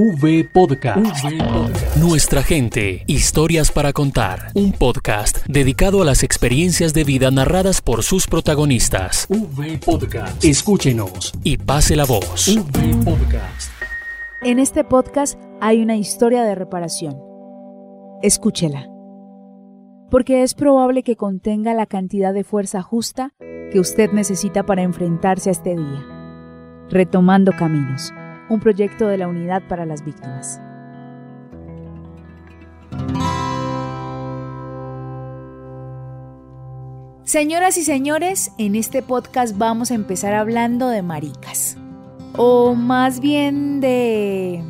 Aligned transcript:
V 0.00 0.48
Podcast. 0.52 1.24
Nuestra 1.96 2.44
gente, 2.44 3.02
historias 3.08 3.72
para 3.72 3.92
contar. 3.92 4.52
Un 4.54 4.70
podcast 4.70 5.38
dedicado 5.48 6.00
a 6.00 6.04
las 6.04 6.22
experiencias 6.22 6.94
de 6.94 7.02
vida 7.02 7.32
narradas 7.32 7.80
por 7.82 8.04
sus 8.04 8.28
protagonistas. 8.28 9.26
V 9.28 9.80
Podcast. 9.84 10.44
Escúchenos 10.44 11.32
y 11.42 11.56
pase 11.56 11.96
la 11.96 12.04
voz. 12.04 12.46
V 12.46 13.04
Podcast. 13.04 13.72
En 14.42 14.60
este 14.60 14.84
podcast 14.84 15.36
hay 15.60 15.82
una 15.82 15.96
historia 15.96 16.44
de 16.44 16.54
reparación. 16.54 17.16
Escúchela. 18.22 18.86
Porque 20.12 20.44
es 20.44 20.54
probable 20.54 21.02
que 21.02 21.16
contenga 21.16 21.74
la 21.74 21.86
cantidad 21.86 22.32
de 22.32 22.44
fuerza 22.44 22.82
justa 22.82 23.34
que 23.72 23.80
usted 23.80 24.12
necesita 24.12 24.64
para 24.64 24.82
enfrentarse 24.82 25.48
a 25.48 25.52
este 25.52 25.74
día. 25.74 26.06
Retomando 26.88 27.50
Caminos, 27.50 28.12
un 28.48 28.60
proyecto 28.60 29.08
de 29.08 29.18
la 29.18 29.28
Unidad 29.28 29.62
para 29.68 29.86
las 29.86 30.04
Víctimas. 30.04 30.60
Señoras 37.24 37.76
y 37.76 37.84
señores, 37.84 38.52
en 38.56 38.74
este 38.74 39.02
podcast 39.02 39.58
vamos 39.58 39.90
a 39.90 39.94
empezar 39.94 40.32
hablando 40.32 40.88
de 40.88 41.02
maricas. 41.02 41.76
O 42.36 42.74
más 42.74 43.20
bien 43.20 43.80
de... 43.80 44.62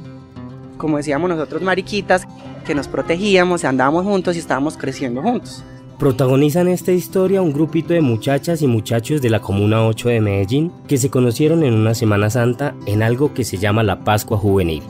Como 0.77 0.97
decíamos 0.97 1.31
nosotros, 1.31 1.63
mariquitas, 1.63 2.27
que 2.67 2.75
nos 2.75 2.89
protegíamos, 2.89 3.65
andábamos 3.65 4.05
juntos 4.05 4.35
y 4.35 4.41
estábamos 4.41 4.77
creciendo 4.77 5.23
juntos. 5.23 5.63
Protagonizan 5.99 6.69
esta 6.69 6.93
historia 6.93 7.43
un 7.43 7.53
grupito 7.53 7.93
de 7.93 8.01
muchachas 8.01 8.63
y 8.63 8.69
muchachos 8.69 9.21
de 9.21 9.31
la 9.31 9.41
Comuna 9.41 9.85
8 9.85 10.11
de 10.11 10.21
Medellín 10.21 10.73
que 10.87 10.97
se 10.97 11.11
conocieron 11.11 11.65
en 11.65 11.75
una 11.75 11.93
Semana 11.93 12.31
Santa 12.31 12.77
en 12.87 13.03
algo 13.03 13.35
que 13.35 13.43
se 13.43 13.57
llama 13.57 13.83
la 13.83 14.05
Pascua 14.05 14.39
Juvenil. 14.39 14.85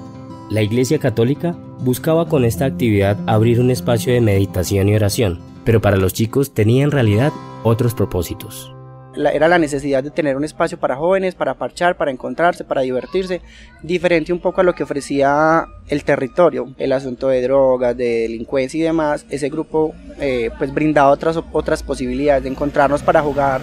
La 0.50 0.60
Iglesia 0.60 0.98
Católica 0.98 1.56
buscaba 1.80 2.28
con 2.28 2.44
esta 2.44 2.66
actividad 2.66 3.18
abrir 3.26 3.58
un 3.58 3.70
espacio 3.70 4.12
de 4.12 4.20
meditación 4.20 4.90
y 4.90 4.96
oración, 4.96 5.40
pero 5.64 5.80
para 5.80 5.96
los 5.96 6.12
chicos 6.12 6.52
tenía 6.52 6.84
en 6.84 6.90
realidad 6.90 7.32
otros 7.64 7.94
propósitos 7.94 8.77
era 9.26 9.48
la 9.48 9.58
necesidad 9.58 10.02
de 10.02 10.10
tener 10.10 10.36
un 10.36 10.44
espacio 10.44 10.78
para 10.78 10.96
jóvenes, 10.96 11.34
para 11.34 11.54
parchar, 11.54 11.96
para 11.96 12.10
encontrarse, 12.10 12.64
para 12.64 12.82
divertirse, 12.82 13.40
diferente 13.82 14.32
un 14.32 14.38
poco 14.38 14.60
a 14.60 14.64
lo 14.64 14.74
que 14.74 14.84
ofrecía 14.84 15.66
el 15.88 16.04
territorio, 16.04 16.74
el 16.78 16.92
asunto 16.92 17.28
de 17.28 17.42
drogas, 17.42 17.96
de 17.96 18.22
delincuencia 18.22 18.78
y 18.78 18.82
demás. 18.82 19.26
Ese 19.30 19.48
grupo 19.48 19.94
eh, 20.20 20.50
pues 20.58 20.72
brindaba 20.72 21.10
otras, 21.10 21.38
otras 21.52 21.82
posibilidades 21.82 22.44
de 22.44 22.50
encontrarnos 22.50 23.02
para 23.02 23.22
jugar 23.22 23.60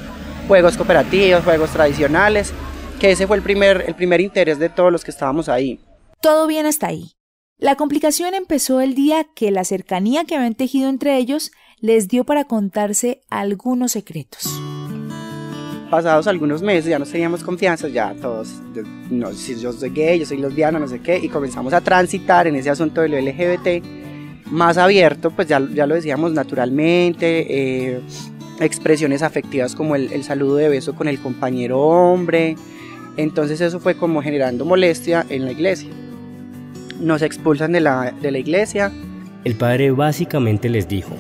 juegos 0.48 0.78
cooperativos, 0.78 1.44
juegos 1.44 1.72
tradicionales, 1.72 2.52
que 3.00 3.12
ese 3.12 3.28
fue 3.28 3.38
el 3.38 3.44
primer, 3.44 3.86
el 3.88 3.96
primer 3.96 4.22
interés 4.22 4.60
de 4.60 4.70
todos 4.70 4.92
los 4.92 5.04
que 5.04 5.12
estábamos 5.12 5.50
ahí. 5.50 5.80
Todo 6.22 6.48
bien 6.48 6.66
hasta 6.66 6.88
ahí. 6.88 7.12
La 7.58 7.76
complicación 7.76 8.34
empezó 8.34 8.82
el 8.82 8.96
día 8.96 9.26
que 9.34 9.50
la 9.50 9.64
cercanía 9.64 10.26
que 10.26 10.36
habían 10.36 10.56
tejido 10.56 10.90
entre 10.90 11.18
ellos 11.18 11.52
les 11.80 12.10
dio 12.10 12.26
para 12.26 12.46
contarse 12.46 13.22
algunos 13.30 13.94
secretos 13.94 14.50
pasados 15.96 16.28
algunos 16.28 16.62
meses 16.62 16.88
ya 16.88 17.00
nos 17.00 17.10
teníamos 17.10 17.42
confianza, 17.42 17.88
ya 17.88 18.14
todos, 18.22 18.50
no, 19.10 19.32
si 19.32 19.58
yo 19.58 19.72
soy 19.72 19.92
gay, 19.92 20.20
yo 20.20 20.26
soy 20.26 20.36
lesbiana, 20.40 20.78
no 20.78 20.90
sé 20.90 21.00
qué, 21.00 21.18
y 21.18 21.30
comenzamos 21.30 21.72
a 21.72 21.80
transitar 21.80 22.48
en 22.48 22.58
ese 22.58 22.70
asunto 22.70 23.00
de 23.00 23.08
lo 23.08 23.18
LGBT 23.18 23.82
más 24.52 24.78
abierto, 24.78 25.32
pues 25.32 25.48
ya, 25.48 25.66
ya 25.74 25.88
lo 25.88 25.96
decíamos 25.96 26.34
naturalmente, 26.34 27.46
eh, 27.48 28.02
expresiones 28.60 29.22
afectivas 29.22 29.74
como 29.74 29.96
el, 29.96 30.22
saludo 30.26 30.58
de 30.58 30.68
beso 30.68 30.96
con 30.96 31.08
el 31.08 31.18
compañero 31.18 31.80
hombre, 31.80 32.58
entonces 33.16 33.62
eso 33.62 33.80
fue 33.80 33.96
como 33.96 34.22
generando 34.22 34.66
molestia 34.66 35.26
en 35.30 35.46
la 35.46 35.54
iglesia. 35.54 35.92
Nos 37.00 37.22
expulsan 37.22 37.72
de 37.72 37.80
la, 37.80 38.12
de 38.12 38.32
la 38.32 38.38
iglesia. 38.38 38.92
El 39.46 39.56
padre 39.56 39.92
básicamente 39.92 40.68
les 40.68 40.90
dijo, 40.90 41.16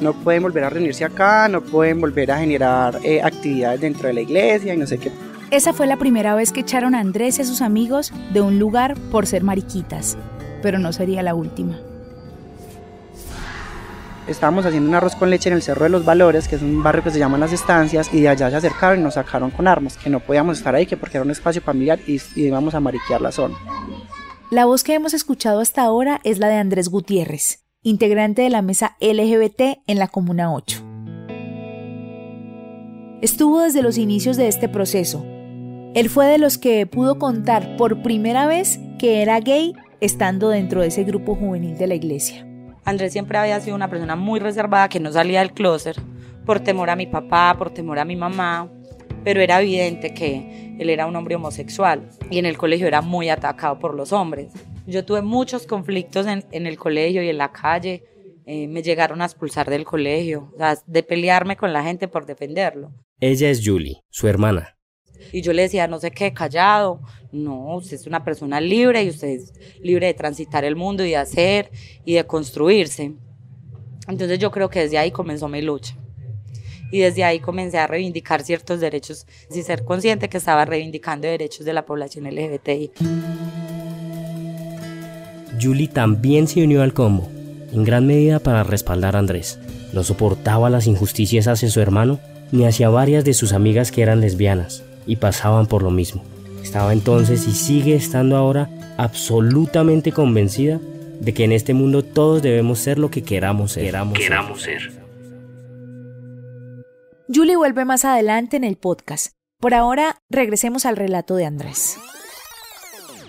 no 0.00 0.12
pueden 0.12 0.42
volver 0.42 0.64
a 0.64 0.70
reunirse 0.70 1.04
acá, 1.04 1.48
no 1.48 1.62
pueden 1.62 2.00
volver 2.00 2.30
a 2.30 2.38
generar 2.38 2.98
eh, 3.02 3.20
actividades 3.22 3.80
dentro 3.80 4.08
de 4.08 4.14
la 4.14 4.20
iglesia 4.20 4.74
y 4.74 4.76
no 4.76 4.86
sé 4.86 4.98
qué. 4.98 5.10
Esa 5.50 5.72
fue 5.72 5.86
la 5.86 5.96
primera 5.96 6.34
vez 6.34 6.52
que 6.52 6.60
echaron 6.60 6.94
a 6.94 7.00
Andrés 7.00 7.38
y 7.38 7.42
a 7.42 7.44
sus 7.44 7.62
amigos 7.62 8.12
de 8.32 8.42
un 8.42 8.58
lugar 8.58 8.96
por 9.10 9.26
ser 9.26 9.42
mariquitas, 9.42 10.18
pero 10.62 10.78
no 10.78 10.92
sería 10.92 11.22
la 11.22 11.34
última. 11.34 11.78
Estábamos 14.26 14.66
haciendo 14.66 14.90
un 14.90 14.94
arroz 14.94 15.16
con 15.16 15.30
leche 15.30 15.48
en 15.48 15.54
el 15.54 15.62
Cerro 15.62 15.84
de 15.84 15.88
los 15.88 16.04
Valores, 16.04 16.48
que 16.48 16.56
es 16.56 16.62
un 16.62 16.82
barrio 16.82 17.02
que 17.02 17.10
se 17.10 17.18
llama 17.18 17.38
Las 17.38 17.54
Estancias, 17.54 18.12
y 18.12 18.20
de 18.20 18.28
allá 18.28 18.50
se 18.50 18.56
acercaron 18.56 19.00
y 19.00 19.02
nos 19.02 19.14
sacaron 19.14 19.50
con 19.50 19.66
armas, 19.66 19.96
que 19.96 20.10
no 20.10 20.20
podíamos 20.20 20.58
estar 20.58 20.74
ahí, 20.74 20.84
que 20.84 20.98
porque 20.98 21.16
era 21.16 21.24
un 21.24 21.30
espacio 21.30 21.62
familiar 21.62 21.98
y, 22.06 22.20
y 22.36 22.42
íbamos 22.42 22.74
a 22.74 22.80
mariquear 22.80 23.22
la 23.22 23.32
zona. 23.32 23.56
La 24.50 24.66
voz 24.66 24.84
que 24.84 24.92
hemos 24.92 25.14
escuchado 25.14 25.60
hasta 25.60 25.82
ahora 25.82 26.20
es 26.24 26.38
la 26.38 26.48
de 26.48 26.56
Andrés 26.56 26.90
Gutiérrez, 26.90 27.64
integrante 27.82 28.42
de 28.42 28.50
la 28.50 28.60
mesa 28.60 28.96
LGBT 29.00 29.78
en 29.86 29.98
la 29.98 30.08
Comuna 30.08 30.52
8. 30.52 30.84
Estuvo 33.22 33.60
desde 33.60 33.82
los 33.82 33.98
inicios 33.98 34.36
de 34.36 34.48
este 34.48 34.68
proceso. 34.68 35.24
Él 35.94 36.08
fue 36.10 36.26
de 36.26 36.38
los 36.38 36.58
que 36.58 36.86
pudo 36.86 37.18
contar 37.18 37.76
por 37.76 38.02
primera 38.02 38.46
vez 38.46 38.80
que 38.98 39.22
era 39.22 39.38
gay 39.40 39.74
estando 40.00 40.48
dentro 40.48 40.80
de 40.80 40.88
ese 40.88 41.04
grupo 41.04 41.36
juvenil 41.36 41.78
de 41.78 41.86
la 41.86 41.94
iglesia. 41.94 42.46
Andrés 42.84 43.12
siempre 43.12 43.38
había 43.38 43.60
sido 43.60 43.76
una 43.76 43.90
persona 43.90 44.16
muy 44.16 44.40
reservada 44.40 44.88
que 44.88 45.00
no 45.00 45.12
salía 45.12 45.40
del 45.40 45.52
closet 45.52 46.00
por 46.44 46.60
temor 46.60 46.90
a 46.90 46.96
mi 46.96 47.06
papá, 47.06 47.54
por 47.58 47.70
temor 47.70 47.98
a 47.98 48.04
mi 48.04 48.16
mamá, 48.16 48.68
pero 49.24 49.40
era 49.40 49.60
evidente 49.60 50.14
que 50.14 50.74
él 50.78 50.90
era 50.90 51.06
un 51.06 51.14
hombre 51.14 51.36
homosexual 51.36 52.08
y 52.30 52.38
en 52.38 52.46
el 52.46 52.56
colegio 52.56 52.86
era 52.86 53.02
muy 53.02 53.28
atacado 53.28 53.78
por 53.78 53.94
los 53.94 54.12
hombres. 54.12 54.52
Yo 54.88 55.04
tuve 55.04 55.20
muchos 55.20 55.66
conflictos 55.66 56.26
en, 56.26 56.66
el 56.66 56.78
colegio 56.78 57.22
y 57.22 57.28
en 57.28 57.36
la 57.36 57.52
calle. 57.52 58.04
Eh, 58.46 58.66
me 58.68 58.82
llegaron 58.82 59.20
a 59.20 59.26
expulsar 59.26 59.68
del 59.68 59.84
colegio, 59.84 60.50
o 60.54 60.56
sea, 60.56 60.78
de 60.86 61.02
pelearme 61.02 61.58
con 61.58 61.74
la 61.74 61.82
gente 61.82 62.08
por 62.08 62.24
defenderlo. 62.24 62.90
Ella 63.20 63.50
es 63.50 63.60
Julie, 63.62 64.02
su 64.08 64.26
hermana. 64.28 64.78
Y 65.30 65.42
yo 65.42 65.52
le 65.52 65.62
decía, 65.62 65.86
no 65.88 65.98
sé 65.98 66.10
qué, 66.10 66.32
callado. 66.32 67.02
No, 67.32 67.76
usted 67.76 67.96
es 67.96 68.06
una 68.06 68.24
persona 68.24 68.62
libre 68.62 69.02
y 69.02 69.10
usted 69.10 69.28
es 69.28 69.52
libre 69.82 70.06
de 70.06 70.14
transitar 70.14 70.64
el 70.64 70.74
mundo 70.74 71.04
y 71.04 71.10
de 71.10 71.16
hacer 71.18 71.70
y 72.06 72.14
de 72.14 72.24
construirse. 72.24 73.12
Entonces 74.08 74.38
yo 74.38 74.50
creo 74.50 74.70
que 74.70 74.80
desde 74.80 74.96
ahí 74.96 75.10
comenzó 75.10 75.48
mi 75.48 75.60
lucha. 75.60 75.98
Y 76.90 77.00
desde 77.00 77.24
ahí 77.24 77.40
comencé 77.40 77.76
a 77.76 77.86
reivindicar 77.86 78.42
ciertos 78.42 78.80
derechos 78.80 79.26
sin 79.50 79.64
ser 79.64 79.84
consciente 79.84 80.30
que 80.30 80.38
estaba 80.38 80.64
reivindicando 80.64 81.28
derechos 81.28 81.66
de 81.66 81.74
la 81.74 81.84
población 81.84 82.24
LGBTI. 82.24 82.90
Julie 85.60 85.88
también 85.88 86.48
se 86.48 86.62
unió 86.62 86.82
al 86.82 86.94
combo, 86.94 87.28
en 87.72 87.84
gran 87.84 88.06
medida 88.06 88.38
para 88.38 88.62
respaldar 88.62 89.16
a 89.16 89.18
Andrés. 89.18 89.58
No 89.92 90.04
soportaba 90.04 90.70
las 90.70 90.86
injusticias 90.86 91.48
hacia 91.48 91.70
su 91.70 91.80
hermano 91.80 92.20
ni 92.52 92.66
hacia 92.66 92.88
varias 92.88 93.24
de 93.24 93.34
sus 93.34 93.52
amigas 93.52 93.92
que 93.92 94.02
eran 94.02 94.20
lesbianas 94.20 94.82
y 95.06 95.16
pasaban 95.16 95.66
por 95.66 95.82
lo 95.82 95.90
mismo. 95.90 96.22
Estaba 96.62 96.92
entonces 96.92 97.46
y 97.46 97.52
sigue 97.52 97.94
estando 97.94 98.36
ahora 98.36 98.68
absolutamente 98.96 100.12
convencida 100.12 100.80
de 101.20 101.34
que 101.34 101.44
en 101.44 101.52
este 101.52 101.74
mundo 101.74 102.04
todos 102.04 102.42
debemos 102.42 102.78
ser 102.78 102.98
lo 102.98 103.10
que 103.10 103.22
queramos 103.22 103.72
ser. 103.72 103.84
Queramos, 103.84 104.62
ser. 104.62 104.92
Julie 107.32 107.56
vuelve 107.56 107.84
más 107.84 108.04
adelante 108.04 108.56
en 108.56 108.64
el 108.64 108.76
podcast. 108.76 109.32
Por 109.58 109.74
ahora, 109.74 110.22
regresemos 110.30 110.86
al 110.86 110.96
relato 110.96 111.36
de 111.36 111.46
Andrés. 111.46 111.98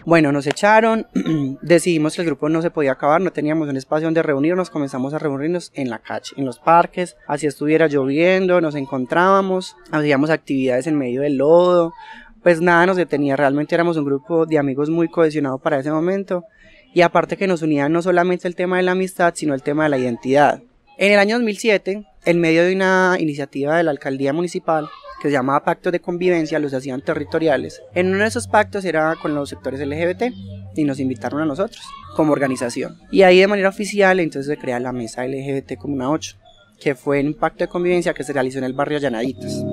Bueno, 0.06 0.32
nos 0.32 0.48
echaron, 0.48 1.08
decidimos 1.62 2.16
que 2.16 2.22
el 2.22 2.28
grupo 2.28 2.50
no 2.50 2.62
se 2.62 2.72
podía 2.72 2.94
acabar, 2.94 3.22
no 3.22 3.32
teníamos 3.32 3.68
un 3.68 3.78
espacio 3.78 4.08
donde 4.08 4.24
reunirnos, 4.24 4.70
comenzamos 4.70 5.14
a 5.14 5.20
reunirnos 5.20 5.72
en 5.76 5.90
la 5.90 6.00
calle, 6.00 6.32
en 6.38 6.46
los 6.46 6.60
parques, 6.60 7.18
así 7.28 7.48
estuviera 7.48 7.88
lloviendo, 7.88 8.62
nos 8.62 8.76
encontrábamos, 8.76 9.76
hacíamos 9.92 10.30
actividades 10.30 10.88
en 10.88 10.98
medio 10.98 11.22
del 11.22 11.38
lodo, 11.38 11.94
pues 12.42 12.62
nada 12.62 12.86
nos 12.86 12.98
detenía, 12.98 13.36
realmente 13.36 13.76
éramos 13.76 13.98
un 13.98 14.06
grupo 14.06 14.46
de 14.46 14.58
amigos 14.58 14.90
muy 14.90 15.10
cohesionado 15.10 15.58
para 15.58 15.80
ese 15.80 15.92
momento 15.92 16.46
y 16.94 17.02
aparte 17.02 17.38
que 17.38 17.48
nos 17.48 17.62
unía 17.62 17.90
no 17.90 18.02
solamente 18.02 18.48
el 18.48 18.56
tema 18.56 18.78
de 18.78 18.84
la 18.84 18.92
amistad, 18.92 19.34
sino 19.36 19.54
el 19.54 19.62
tema 19.62 19.84
de 19.84 19.90
la 19.90 19.98
identidad. 19.98 20.62
En 20.98 21.14
el 21.14 21.20
año 21.20 21.36
2007, 21.36 22.06
en 22.26 22.42
medio 22.42 22.64
de 22.64 22.74
una 22.74 23.18
iniciativa 23.20 23.78
de 23.78 23.84
la 23.84 23.92
alcaldía 23.92 24.34
municipal, 24.34 24.90
que 25.20 25.28
se 25.28 25.34
llamaba 25.34 25.64
Pacto 25.64 25.92
de 25.92 26.00
Convivencia, 26.00 26.60
los 26.60 26.74
hacían 26.74 27.02
territoriales. 27.02 27.82
En 27.94 28.08
uno 28.08 28.20
de 28.20 28.28
esos 28.28 28.48
pactos 28.48 28.86
era 28.86 29.16
con 29.22 29.36
los 29.36 29.50
sectores 29.50 29.86
LGBT 29.86 30.34
y 30.76 30.84
nos 30.84 31.00
invitaron 31.00 31.42
a 31.42 31.46
nosotros 31.46 31.82
como 32.16 32.32
organización. 32.32 32.98
Y 33.12 33.24
ahí 33.24 33.40
de 33.40 33.48
manera 33.48 33.70
oficial 33.70 34.20
entonces 34.20 34.50
se 34.50 34.58
crea 34.58 34.80
la 34.80 34.94
Mesa 34.94 35.26
LGBT 35.26 35.78
Comuna 35.78 36.10
8, 36.10 36.38
que 36.80 36.96
fue 36.96 37.22
un 37.22 37.34
pacto 37.34 37.66
de 37.66 37.68
convivencia 37.68 38.14
que 38.14 38.24
se 38.24 38.34
realizó 38.34 38.60
en 38.60 38.64
el 38.64 38.74
barrio 38.74 39.00
Llanaditas. 39.00 39.64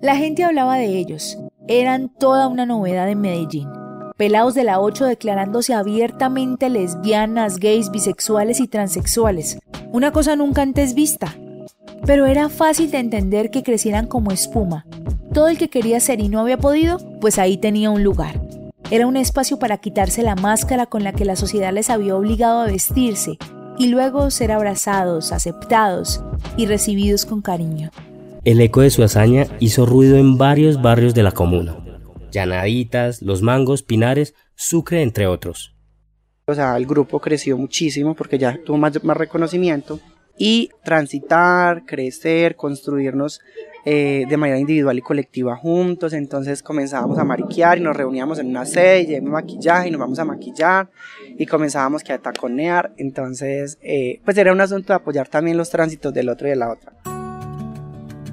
La 0.00 0.16
gente 0.16 0.44
hablaba 0.44 0.76
de 0.76 0.86
ellos. 0.86 1.38
Eran 1.66 2.08
toda 2.08 2.46
una 2.46 2.64
novedad 2.64 3.10
en 3.10 3.20
Medellín. 3.20 3.68
Pelados 4.16 4.54
de 4.54 4.64
la 4.64 4.80
8 4.80 5.04
declarándose 5.04 5.74
abiertamente 5.74 6.70
lesbianas, 6.70 7.58
gays, 7.58 7.90
bisexuales 7.90 8.60
y 8.60 8.68
transexuales. 8.68 9.58
Una 9.92 10.12
cosa 10.12 10.34
nunca 10.34 10.62
antes 10.62 10.94
vista 10.94 11.36
pero 12.06 12.26
era 12.26 12.48
fácil 12.48 12.90
de 12.90 12.98
entender 12.98 13.50
que 13.50 13.62
crecieran 13.62 14.06
como 14.06 14.32
espuma. 14.32 14.86
Todo 15.32 15.48
el 15.48 15.58
que 15.58 15.68
quería 15.68 16.00
ser 16.00 16.20
y 16.20 16.28
no 16.28 16.40
había 16.40 16.58
podido, 16.58 16.98
pues 17.20 17.38
ahí 17.38 17.56
tenía 17.56 17.90
un 17.90 18.02
lugar. 18.02 18.40
era 18.90 19.06
un 19.06 19.18
espacio 19.18 19.58
para 19.58 19.76
quitarse 19.76 20.22
la 20.22 20.34
máscara 20.34 20.86
con 20.86 21.04
la 21.04 21.12
que 21.12 21.26
la 21.26 21.36
sociedad 21.36 21.72
les 21.74 21.90
había 21.90 22.16
obligado 22.16 22.60
a 22.60 22.66
vestirse 22.66 23.36
y 23.78 23.88
luego 23.88 24.30
ser 24.30 24.50
abrazados, 24.50 25.30
aceptados 25.30 26.22
y 26.56 26.64
recibidos 26.66 27.26
con 27.26 27.42
cariño. 27.42 27.90
El 28.44 28.60
eco 28.60 28.80
de 28.80 28.90
su 28.90 29.02
hazaña 29.02 29.46
hizo 29.60 29.84
ruido 29.84 30.16
en 30.16 30.38
varios 30.38 30.80
barrios 30.80 31.14
de 31.14 31.22
la 31.22 31.32
comuna. 31.32 31.76
Llanaditas, 32.30 33.20
Los 33.20 33.42
Mangos, 33.42 33.82
Pinares, 33.82 34.34
Sucre, 34.54 35.02
entre 35.02 35.26
otros. 35.26 35.74
O 36.46 36.54
sea, 36.54 36.76
el 36.76 36.86
grupo 36.86 37.20
creció 37.20 37.58
muchísimo 37.58 38.14
porque 38.14 38.38
ya 38.38 38.58
tuvo 38.64 38.78
más, 38.78 39.04
más 39.04 39.16
reconocimiento 39.16 40.00
y 40.38 40.70
transitar, 40.84 41.84
crecer, 41.84 42.56
construirnos 42.56 43.40
eh, 43.84 44.24
de 44.28 44.36
manera 44.36 44.58
individual 44.58 44.98
y 44.98 45.02
colectiva 45.02 45.56
juntos. 45.56 46.12
Entonces 46.12 46.62
comenzábamos 46.62 47.18
a 47.18 47.24
mariquear 47.24 47.78
y 47.78 47.80
nos 47.80 47.96
reuníamos 47.96 48.38
en 48.38 48.48
una 48.48 48.64
sede, 48.64 49.16
y 49.16 49.20
maquillaje 49.20 49.88
y 49.88 49.90
nos 49.90 50.00
vamos 50.00 50.18
a 50.18 50.24
maquillar 50.24 50.90
y 51.38 51.46
comenzábamos 51.46 52.02
que 52.02 52.12
a 52.12 52.18
taconear. 52.18 52.92
Entonces, 52.96 53.78
eh, 53.82 54.20
pues 54.24 54.36
era 54.38 54.52
un 54.52 54.60
asunto 54.60 54.92
de 54.92 54.96
apoyar 54.96 55.28
también 55.28 55.56
los 55.56 55.70
tránsitos 55.70 56.12
del 56.14 56.28
otro 56.28 56.46
y 56.46 56.50
de 56.50 56.56
la 56.56 56.70
otra. 56.70 56.92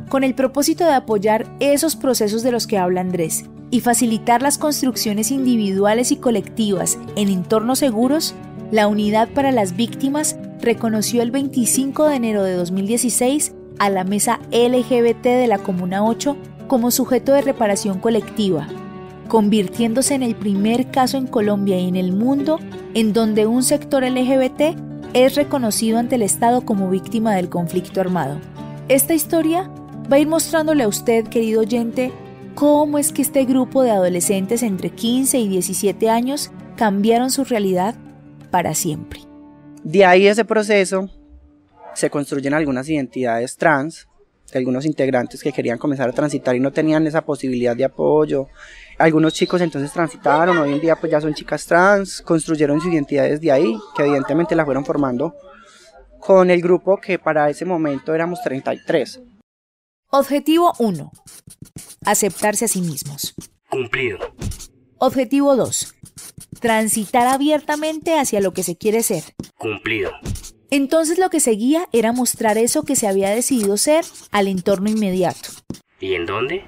Con 0.10 0.24
el 0.24 0.36
propósito 0.36 0.86
de 0.86 0.94
apoyar 0.94 1.46
esos 1.60 1.96
procesos 1.96 2.44
de 2.44 2.52
los 2.52 2.68
que 2.68 2.78
habla 2.78 3.02
Andrés 3.02 3.46
y 3.72 3.82
facilitar 3.82 4.42
las 4.42 4.58
construcciones 4.58 5.32
individuales 5.32 6.12
y 6.12 6.18
colectivas 6.18 6.98
en 7.16 7.30
entornos 7.30 7.80
seguros, 7.80 8.36
la 8.72 8.88
Unidad 8.88 9.30
para 9.30 9.52
las 9.52 9.76
Víctimas 9.76 10.38
reconoció 10.62 11.22
el 11.22 11.32
25 11.32 12.08
de 12.08 12.16
enero 12.16 12.44
de 12.44 12.54
2016 12.54 13.54
a 13.80 13.90
la 13.90 14.04
mesa 14.04 14.40
LGBT 14.52 15.24
de 15.24 15.48
la 15.48 15.60
Comuna 15.60 16.04
8 16.04 16.36
como 16.68 16.92
sujeto 16.92 17.34
de 17.34 17.42
reparación 17.42 18.00
colectiva, 18.00 18.68
convirtiéndose 19.28 20.16
en 20.16 20.24
el 20.24 20.36
primer 20.36 20.90
caso 20.90 21.18
en 21.18 21.28
Colombia 21.28 21.80
y 21.80 21.88
en 21.88 21.96
el 21.96 22.14
mundo 22.14 22.60
en 22.94 23.14
donde 23.14 23.46
un 23.46 23.64
sector 23.64 24.04
LGBT 24.04 24.76
es 25.14 25.36
reconocido 25.36 26.00
ante 26.00 26.16
el 26.16 26.24
Estado 26.24 26.66
como 26.66 26.90
víctima 26.90 27.36
del 27.36 27.50
conflicto 27.50 28.02
armado. 28.02 28.40
Esta 28.88 29.14
historia 29.14 29.70
va 30.12 30.18
a 30.18 30.20
ir 30.20 30.28
mostrándole 30.28 30.84
a 30.84 30.88
usted, 30.88 31.26
querido 31.28 31.62
oyente, 31.62 32.12
cómo 32.56 32.98
es 32.98 33.12
que 33.12 33.22
este 33.22 33.46
grupo 33.46 33.84
de 33.84 33.92
adolescentes 33.92 34.64
entre 34.64 34.90
15 34.90 35.40
y 35.40 35.48
17 35.48 36.10
años 36.10 36.52
cambiaron 36.76 37.32
su 37.32 37.44
realidad 37.44 37.96
para 38.56 38.74
siempre. 38.74 39.20
De 39.84 40.06
ahí 40.06 40.28
ese 40.28 40.46
proceso 40.46 41.10
se 41.94 42.10
construyen 42.10 42.54
algunas 42.54 42.88
identidades 42.88 43.58
trans, 43.58 44.08
de 44.50 44.60
algunos 44.60 44.86
integrantes 44.86 45.44
que 45.44 45.52
querían 45.52 45.78
comenzar 45.78 46.08
a 46.08 46.14
transitar 46.14 46.56
y 46.56 46.62
no 46.62 46.72
tenían 46.72 47.06
esa 47.06 47.26
posibilidad 47.26 47.76
de 47.76 47.84
apoyo. 47.84 48.48
Algunos 48.98 49.34
chicos 49.34 49.60
entonces 49.60 49.92
transitaron, 49.92 50.58
hoy 50.58 50.72
en 50.72 50.80
día 50.80 50.96
pues 50.96 51.12
ya 51.12 51.20
son 51.20 51.34
chicas 51.34 51.66
trans, 51.66 52.22
construyeron 52.22 52.80
sus 52.80 52.94
identidades 52.94 53.42
de 53.42 53.52
ahí, 53.52 53.78
que 53.94 54.04
evidentemente 54.04 54.56
la 54.56 54.64
fueron 54.64 54.86
formando 54.86 55.36
con 56.22 56.50
el 56.50 56.62
grupo 56.62 56.96
que 56.96 57.20
para 57.20 57.50
ese 57.50 57.66
momento 57.66 58.16
éramos 58.16 58.42
33. 58.42 59.20
Objetivo 60.12 60.72
1. 60.80 61.12
Aceptarse 62.06 62.64
a 62.64 62.68
sí 62.70 62.80
mismos. 62.80 63.36
Cumplido. 63.70 64.20
Objetivo 64.98 65.58
2 65.58 65.94
transitar 66.66 67.28
abiertamente 67.28 68.18
hacia 68.18 68.42
lo 68.42 68.52
que 68.52 68.64
se 68.64 68.76
quiere 68.76 69.04
ser. 69.04 69.22
Cumplido. 69.60 70.14
Entonces 70.72 71.20
lo 71.20 71.30
que 71.30 71.40
seguía 71.40 71.88
era 71.94 72.12
mostrar 72.12 72.58
eso 72.58 72.82
que 72.82 72.96
se 72.96 73.08
había 73.08 73.30
decidido 73.30 73.78
ser 73.78 74.04
al 74.32 74.48
entorno 74.48 74.90
inmediato. 74.90 75.50
¿Y 76.00 76.16
en 76.16 76.26
dónde? 76.26 76.64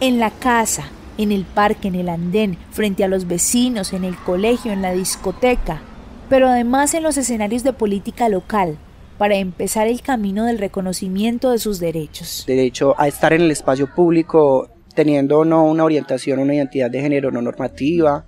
En 0.00 0.18
la 0.18 0.30
casa, 0.30 0.88
en 1.18 1.30
el 1.30 1.44
parque, 1.44 1.88
en 1.88 1.94
el 1.94 2.08
andén, 2.08 2.56
frente 2.70 3.04
a 3.04 3.08
los 3.08 3.28
vecinos, 3.28 3.92
en 3.92 4.04
el 4.04 4.16
colegio, 4.16 4.72
en 4.72 4.80
la 4.80 4.94
discoteca, 4.94 5.82
pero 6.30 6.48
además 6.48 6.94
en 6.94 7.02
los 7.02 7.18
escenarios 7.18 7.64
de 7.64 7.74
política 7.74 8.30
local, 8.30 8.78
para 9.18 9.34
empezar 9.36 9.88
el 9.88 10.00
camino 10.00 10.46
del 10.46 10.56
reconocimiento 10.56 11.50
de 11.50 11.58
sus 11.58 11.80
derechos. 11.80 12.44
Derecho 12.46 12.94
a 12.96 13.08
estar 13.08 13.34
en 13.34 13.42
el 13.42 13.50
espacio 13.50 13.94
público 13.94 14.70
teniendo 14.96 15.44
no 15.44 15.64
una 15.64 15.84
orientación, 15.84 16.40
una 16.40 16.54
identidad 16.54 16.90
de 16.90 17.02
género 17.02 17.30
no 17.30 17.42
normativa, 17.42 18.26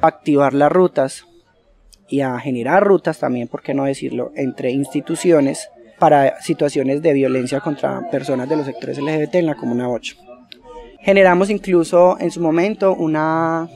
activar 0.00 0.54
las 0.54 0.70
rutas 0.70 1.26
y 2.08 2.20
a 2.22 2.38
generar 2.38 2.84
rutas 2.84 3.18
también, 3.18 3.48
por 3.48 3.62
qué 3.62 3.74
no 3.74 3.84
decirlo, 3.84 4.32
entre 4.34 4.70
instituciones 4.70 5.70
para 5.98 6.40
situaciones 6.40 7.02
de 7.02 7.12
violencia 7.12 7.60
contra 7.60 8.10
personas 8.10 8.48
de 8.48 8.56
los 8.56 8.66
sectores 8.66 8.98
LGBT 8.98 9.36
en 9.36 9.46
la 9.46 9.54
Comuna 9.54 9.88
8. 9.88 10.16
Generamos 11.00 11.50
incluso 11.50 12.18
en 12.18 12.30
su 12.30 12.40
momento 12.40 12.94
una, 12.94 13.68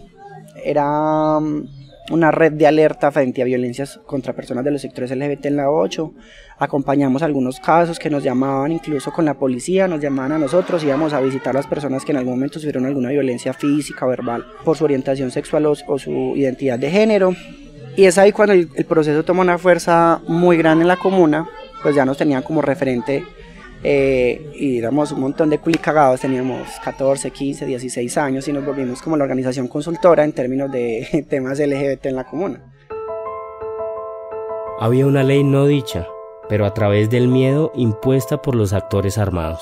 era 0.65 1.39
mm, 1.41 1.84
una 2.11 2.31
red 2.31 2.53
de 2.53 2.67
alerta 2.67 3.11
frente 3.11 3.41
a 3.41 3.45
violencias 3.45 3.99
contra 4.07 4.35
personas 4.35 4.65
de 4.65 4.71
los 4.71 4.83
sectores 4.83 5.11
LGBT 5.11 5.47
en 5.47 5.57
la 5.57 5.71
8. 5.71 6.13
Acompañamos 6.59 7.23
algunos 7.23 7.61
casos 7.61 7.99
que 7.99 8.11
nos 8.11 8.23
llamaban 8.23 8.73
incluso 8.73 9.13
con 9.13 9.25
la 9.25 9.35
policía, 9.35 9.89
nos 9.89 10.01
llamaban 10.01 10.33
a 10.33 10.39
nosotros, 10.39 10.85
íbamos 10.85 11.13
a 11.13 11.21
visitar 11.21 11.55
a 11.55 11.59
las 11.61 11.67
personas 11.67 12.05
que 12.05 12.13
en 12.13 12.19
algún 12.19 12.35
momento 12.35 12.59
sufrieron 12.59 12.87
alguna 12.87 13.11
violencia 13.11 13.53
física 13.53 14.07
o 14.07 14.09
verbal 14.09 14.45
por 14.65 14.77
su 14.77 14.85
orientación 14.85 15.31
sexual 15.31 15.67
o, 15.67 15.99
su 15.99 16.35
identidad 16.37 16.79
de 16.79 16.91
género. 16.91 17.35
Y 17.97 18.05
es 18.05 18.19
ahí 18.19 18.33
cuando 18.33 18.53
el, 18.53 18.69
el 18.75 18.85
proceso 18.85 19.25
toma 19.25 19.43
una 19.43 19.57
fuerza 19.57 20.21
muy 20.27 20.57
grande 20.57 20.83
en 20.83 20.89
la 20.89 20.97
comuna, 20.97 21.49
pues 21.83 21.95
ya 21.95 22.05
nos 22.05 22.19
tenían 22.19 22.43
como 22.43 22.61
referente 22.61 23.25
eh, 23.87 24.51
y 24.55 24.79
éramos 24.79 25.13
un 25.13 25.21
montón 25.21 25.51
de 25.51 25.59
culicagados, 25.59 26.23
teníamos 26.23 26.67
14, 26.83 27.31
15, 27.31 27.67
16 27.67 28.17
años 28.17 28.49
y 28.49 28.53
nos 28.55 28.65
volvimos 28.65 29.03
como 29.03 29.19
la 29.19 29.25
organización 29.25 29.69
consultora 29.69 30.25
en 30.25 30.33
términos 30.33 30.73
de 30.73 31.27
temas 31.29 31.59
LGBT 31.59 32.07
en 32.07 32.17
la 32.17 32.25
comuna. 32.25 32.63
Había 34.81 35.07
una 35.07 35.23
ley 35.23 35.45
no 35.45 35.67
dicha, 35.67 36.09
pero 36.49 36.65
a 36.65 36.73
través 36.73 37.11
del 37.11 37.29
miedo 37.29 37.73
impuesta 37.75 38.41
por 38.41 38.55
los 38.55 38.73
actores 38.73 39.19
armados, 39.19 39.61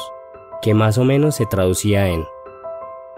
que 0.62 0.72
más 0.72 0.98
o 0.98 1.04
menos 1.04 1.34
se 1.34 1.46
traducía 1.46 2.08
en... 2.08 2.24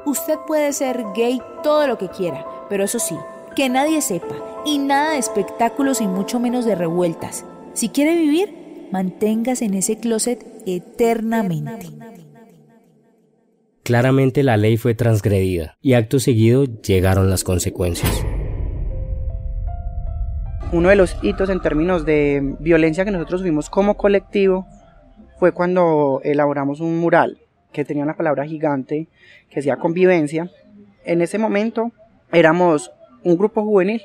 Usted 0.06 0.38
puede 0.46 0.72
ser 0.72 1.04
gay 1.14 1.40
todo 1.62 1.86
lo 1.86 1.98
que 1.98 2.08
quiera, 2.08 2.46
pero 2.70 2.84
eso 2.84 2.98
sí, 2.98 3.16
que 3.54 3.68
nadie 3.68 4.00
sepa, 4.00 4.34
y 4.64 4.78
nada 4.78 5.10
de 5.10 5.18
espectáculos 5.18 6.00
y 6.00 6.06
mucho 6.08 6.40
menos 6.40 6.64
de 6.64 6.74
revueltas. 6.74 7.44
Si 7.74 7.90
quiere 7.90 8.16
vivir, 8.16 8.63
manténgase 8.94 9.64
en 9.64 9.74
ese 9.74 9.98
closet 9.98 10.38
eternamente. 10.66 11.88
Claramente 13.82 14.44
la 14.44 14.56
ley 14.56 14.76
fue 14.76 14.94
transgredida 14.94 15.76
y 15.82 15.94
acto 15.94 16.20
seguido 16.20 16.64
llegaron 16.64 17.28
las 17.28 17.42
consecuencias. 17.42 18.24
Uno 20.70 20.90
de 20.90 20.94
los 20.94 21.16
hitos 21.22 21.50
en 21.50 21.60
términos 21.60 22.06
de 22.06 22.54
violencia 22.60 23.04
que 23.04 23.10
nosotros 23.10 23.42
vimos 23.42 23.68
como 23.68 23.96
colectivo 23.96 24.64
fue 25.40 25.50
cuando 25.50 26.20
elaboramos 26.22 26.78
un 26.78 26.96
mural 26.98 27.38
que 27.72 27.84
tenía 27.84 28.04
una 28.04 28.16
palabra 28.16 28.46
gigante 28.46 29.08
que 29.50 29.56
decía 29.56 29.74
convivencia. 29.76 30.52
En 31.04 31.20
ese 31.20 31.38
momento 31.38 31.90
éramos 32.30 32.92
un 33.24 33.36
grupo 33.36 33.64
juvenil 33.64 34.02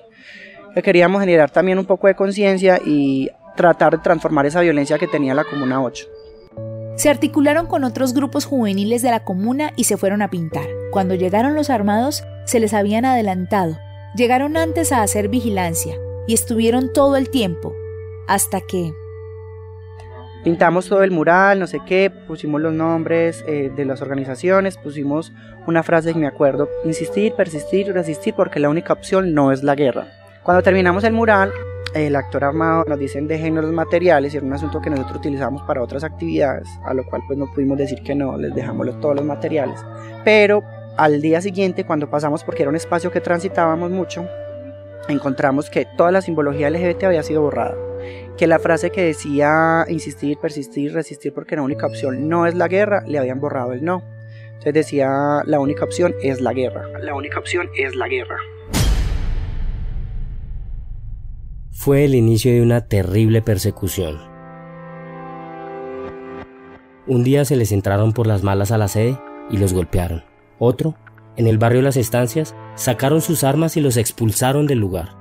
que 0.74 0.82
queríamos 0.82 1.22
generar 1.22 1.52
también 1.52 1.78
un 1.78 1.86
poco 1.86 2.08
de 2.08 2.16
conciencia 2.16 2.80
y 2.84 3.30
tratar 3.60 3.92
de 3.92 3.98
transformar 3.98 4.46
esa 4.46 4.62
violencia 4.62 4.98
que 4.98 5.08
tenía 5.08 5.34
la 5.34 5.44
Comuna 5.44 5.84
8. 5.84 6.08
Se 6.96 7.10
articularon 7.10 7.68
con 7.68 7.84
otros 7.84 8.13
grupos 8.13 8.46
juveniles 8.46 9.01
de 9.01 9.12
la 9.12 9.25
comuna 9.25 9.74
y 9.75 9.84
se 9.84 9.98
fueron 9.98 10.22
a 10.22 10.30
pintar. 10.30 10.63
Cuando 10.92 11.13
llegaron 11.13 11.56
los 11.56 11.70
armados, 11.70 12.24
se 12.46 12.62
les 12.62 12.74
habían 12.74 13.04
adelantado. 13.04 13.78
Llegaron 14.16 14.56
antes 14.56 14.94
a 14.94 15.01
hacer 15.01 15.28
vigilancia 15.28 15.96
y 16.25 16.36
estuvieron 16.36 16.94
todo 16.94 17.18
el 17.18 17.30
tiempo, 17.30 17.74
hasta 18.30 18.62
que... 18.62 18.94
Pintamos 20.46 20.88
todo 20.88 21.04
el 21.04 21.12
mural, 21.12 21.60
no 21.60 21.68
sé 21.68 21.82
qué, 21.86 22.10
pusimos 22.10 22.62
los 22.62 22.72
nombres 22.72 23.44
eh, 23.46 23.70
de 23.75 23.84
las 23.84 24.01
organizaciones, 24.01 24.78
pusimos 24.78 25.34
una 25.68 25.84
frase 25.84 26.13
que 26.13 26.20
me 26.20 26.28
acuerdo, 26.28 26.70
insistir, 26.86 27.34
persistir, 27.34 27.92
resistir, 27.92 28.34
porque 28.34 28.62
la 28.62 28.70
única 28.70 28.94
opción 28.94 29.34
no 29.34 29.51
es 29.51 29.63
la 29.63 29.75
guerra. 29.75 30.08
Cuando 30.44 30.63
terminamos 30.63 31.04
el 31.04 31.12
mural, 31.12 31.51
el 31.93 32.15
actor 32.15 32.43
armado 32.43 32.84
nos 32.88 33.00
dicen 33.00 33.27
dejen 33.27 33.55
los 33.55 33.72
materiales 33.72 34.34
y 34.34 34.38
era 34.38 34.46
un 34.46 34.53
asunto 34.53 34.81
que 34.81 34.89
nosotros 34.89 35.17
utilizamos 35.17 35.62
para 35.63 35.81
otras 35.81 36.03
actividades, 36.03 36.67
a 36.84 36.93
lo 36.93 37.05
cual 37.05 37.22
pues 37.27 37.38
no 37.38 37.51
pudimos 37.53 37.77
decir 37.77 38.01
que 38.03 38.15
no, 38.15 38.38
les 38.38 38.53
dejamos 38.53 39.00
todos 39.00 39.15
los 39.15 39.25
materiales. 39.25 39.79
Pero 40.24 40.63
al 40.98 41.22
día 41.22 41.41
siguiente, 41.41 41.86
cuando 41.86 42.10
pasamos, 42.10 42.43
porque 42.43 42.63
era 42.63 42.69
un 42.69 42.75
espacio 42.75 43.12
que 43.12 43.22
transitábamos 43.22 43.89
mucho, 43.91 44.27
encontramos 45.08 45.69
que 45.69 45.88
toda 45.98 46.12
la 46.12 46.22
simbología 46.22 46.69
LGBT 46.69 47.05
había 47.05 47.24
sido 47.24 47.41
borrada. 47.41 47.75
Que 48.38 48.48
la 48.48 48.60
frase 48.60 48.89
que 48.89 49.03
decía 49.03 49.86
insistir, 49.88 50.38
persistir, 50.38 50.93
resistir 50.93 51.34
porque 51.34 51.55
la 51.55 51.62
única 51.62 51.88
opción 51.88 52.29
no 52.29 52.46
es 52.46 52.55
la 52.55 52.67
guerra, 52.67 53.03
le 53.05 53.17
habían 53.17 53.39
borrado 53.39 53.74
el 53.74 53.84
no. 53.84 54.03
Entonces 54.46 54.74
decía 54.74 55.41
la 55.46 55.60
única 55.60 55.86
opción 55.86 56.13
es 56.22 56.41
la 56.41 56.53
guerra. 56.53 56.84
La 57.01 57.15
única 57.15 57.39
opción 57.39 57.69
es 57.77 57.96
la 57.96 58.08
guerra. 58.08 58.38
Fue 61.80 62.04
el 62.04 62.14
inicio 62.14 62.52
de 62.52 62.62
una 62.62 62.82
terrible 62.82 63.42
persecución. 63.42 64.20
Un 67.08 67.24
día 67.24 67.46
se 67.46 67.56
les 67.56 67.72
entraron 67.72 68.12
por 68.12 68.28
las 68.28 68.44
malas 68.44 68.74
a 68.74 68.78
la 68.78 68.90
sede 68.90 69.18
y 69.50 69.56
los 69.56 69.72
golpearon. 69.72 70.26
Otro, 70.60 70.98
En 71.38 71.48
el 71.48 71.58
barrio 71.58 71.82
Las 71.82 71.96
Estancias 71.96 72.54
sacaron 72.76 73.22
sus 73.22 73.46
armas 73.46 73.78
y 73.78 73.80
los 73.80 73.96
expulsaron 73.96 74.68
del 74.68 74.80
lugar. 74.80 75.16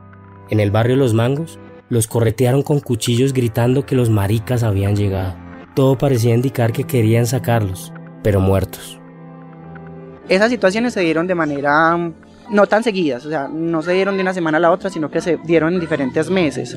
En 0.51 0.59
el 0.59 0.73
barrio 0.73 0.97
Los 0.97 1.15
Mangos 1.15 1.61
los 1.91 2.09
corretearon 2.09 2.65
con 2.65 2.81
cuchillos 2.81 3.33
gritando 3.33 3.87
que 3.87 3.95
los 3.95 4.11
maricas 4.11 4.65
habían 4.65 4.97
llegado. 4.97 5.37
Todo 5.77 5.97
parecía 5.97 6.35
indicar 6.35 6.73
que 6.73 6.83
querían 6.83 7.27
sacarlos, 7.27 7.93
pero 8.25 8.41
muertos. 8.41 9.01
Esas 10.29 10.51
situaciones 10.51 10.93
se 10.93 11.03
dieron 11.03 11.29
de 11.29 11.37
manera 11.37 12.13
no 12.51 12.67
tan 12.67 12.83
seguidas, 12.83 13.25
o 13.27 13.31
sea, 13.31 13.49
no 13.49 13.83
se 13.83 13.93
dieron 13.93 14.17
de 14.17 14.23
una 14.23 14.35
semana 14.35 14.59
a 14.59 14.61
la 14.61 14.71
otra, 14.71 14.91
sino 14.91 15.11
que 15.11 15.21
se 15.21 15.39
dieron 15.45 15.75
en 15.75 15.81
diferentes 15.81 16.31
meses. 16.31 16.77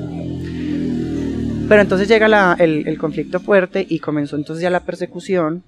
Pero 1.69 1.81
entonces 1.81 2.07
llega 2.07 2.55
el, 2.59 2.87
el, 2.87 2.97
conflicto 2.97 3.39
fuerte 3.39 3.85
y 3.87 3.99
comenzó 3.99 4.35
entonces 4.35 4.61
ya 4.61 4.69
la 4.69 4.81
persecución, 4.81 5.63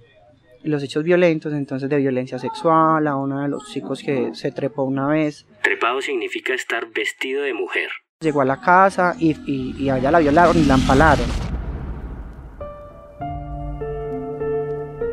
los 0.64 0.84
hechos 0.84 1.04
violentos, 1.04 1.54
entonces 1.54 1.90
de 1.90 1.98
violencia 1.98 2.40
sexual, 2.40 3.08
a 3.08 3.16
uno 3.16 3.42
de 3.42 3.48
los 3.48 3.72
chicos 3.72 4.02
que 4.04 4.32
se 4.34 4.52
trepó 4.52 4.84
una 4.84 5.08
vez. 5.08 5.46
Trepado 5.62 6.02
significa 6.02 6.54
estar 6.54 6.88
vestido 6.94 7.44
de 7.44 7.54
mujer. 7.54 7.90
Llegó 8.20 8.42
a 8.42 8.46
la 8.46 8.60
casa 8.60 9.16
y, 9.18 9.32
y, 9.46 9.76
y 9.80 9.90
allá 9.90 10.12
la 10.12 10.20
violaron 10.20 10.58
y 10.58 10.66
la 10.66 10.76
empalaron. 10.76 11.26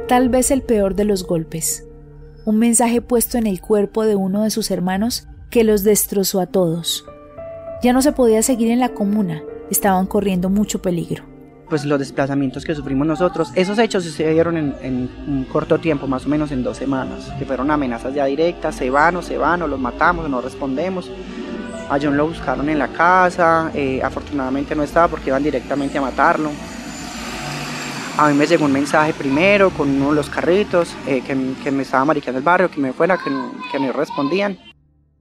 Tal 0.09 0.28
vez 0.28 0.50
el 0.50 0.62
peor 0.62 0.97
de 0.97 1.04
los 1.04 1.25
golpes. 1.25 1.89
Un 2.47 2.59
mensaje 2.59 3.02
puesto 3.02 3.37
en 3.37 3.47
el 3.47 3.61
cuerpo 3.61 4.04
de 4.04 4.16
uno 4.16 4.44
de 4.44 4.50
sus 4.50 4.70
hermanos 4.70 5.26
que 5.50 5.62
los 5.62 5.82
destrozó 5.82 6.40
a 6.40 6.47
todos. 6.47 7.04
Ya 7.82 7.92
no 7.92 8.00
se 8.00 8.12
podía 8.12 8.42
seguir 8.42 8.70
en 8.70 8.80
la 8.80 8.90
comuna, 8.90 9.42
estaban 9.70 10.06
corriendo 10.06 10.49
mucho 10.49 10.80
peligro. 10.80 11.25
Pues 11.68 11.85
los 11.85 11.99
desplazamientos 11.99 12.64
que 12.64 12.75
sufrimos 12.75 13.06
nosotros, 13.06 13.52
esos 13.54 13.78
hechos 13.78 14.04
se 14.04 14.32
dieron 14.32 14.56
en, 14.56 14.75
en, 14.82 15.11
un 15.28 15.44
corto 15.44 15.78
tiempo, 15.78 16.06
más 16.06 16.26
o 16.26 16.28
menos 16.28 16.50
en 16.50 16.64
dos 16.64 16.78
semanas, 16.78 17.30
que 17.38 17.44
fueron 17.44 17.70
amenazas 17.70 18.14
ya 18.14 18.25
directas, 18.25 18.75
se 18.75 18.90
van 18.90 19.16
o 19.16 19.23
se 19.23 19.38
van 19.38 19.62
o 19.62 19.68
los 19.68 19.78
matamos 19.78 20.25
o 20.25 20.28
no 20.28 20.40
respondemos. 20.40 21.11
A 21.90 21.99
John 22.00 22.16
lo 22.16 22.26
buscaron 22.26 22.68
en 22.68 22.78
la 22.78 22.88
casa, 22.88 23.70
eh, 23.75 24.00
afortunadamente 24.02 24.75
no 24.75 24.82
estaba 24.82 25.09
porque 25.09 25.30
iban 25.30 25.42
directamente 25.42 25.99
a 25.99 26.00
matarlo. 26.00 26.50
A 28.16 28.28
mí 28.28 28.34
me 28.34 28.46
llegó 28.46 28.66
un 28.66 28.72
mensaje 28.72 29.14
primero 29.14 29.70
con 29.70 29.88
uno 29.88 30.10
de 30.10 30.16
los 30.16 30.28
carritos 30.28 30.94
eh, 31.06 31.22
que, 31.22 31.54
que, 31.62 31.70
me 31.70 31.82
estaba 31.82 32.04
mariqueando 32.04 32.38
el 32.38 32.44
barrio, 32.44 32.70
que 32.70 32.80
me 32.80 32.92
fuera, 32.92 33.16
que, 33.16 33.30
que 33.72 33.78
me 33.78 33.92
respondían. 33.92 34.58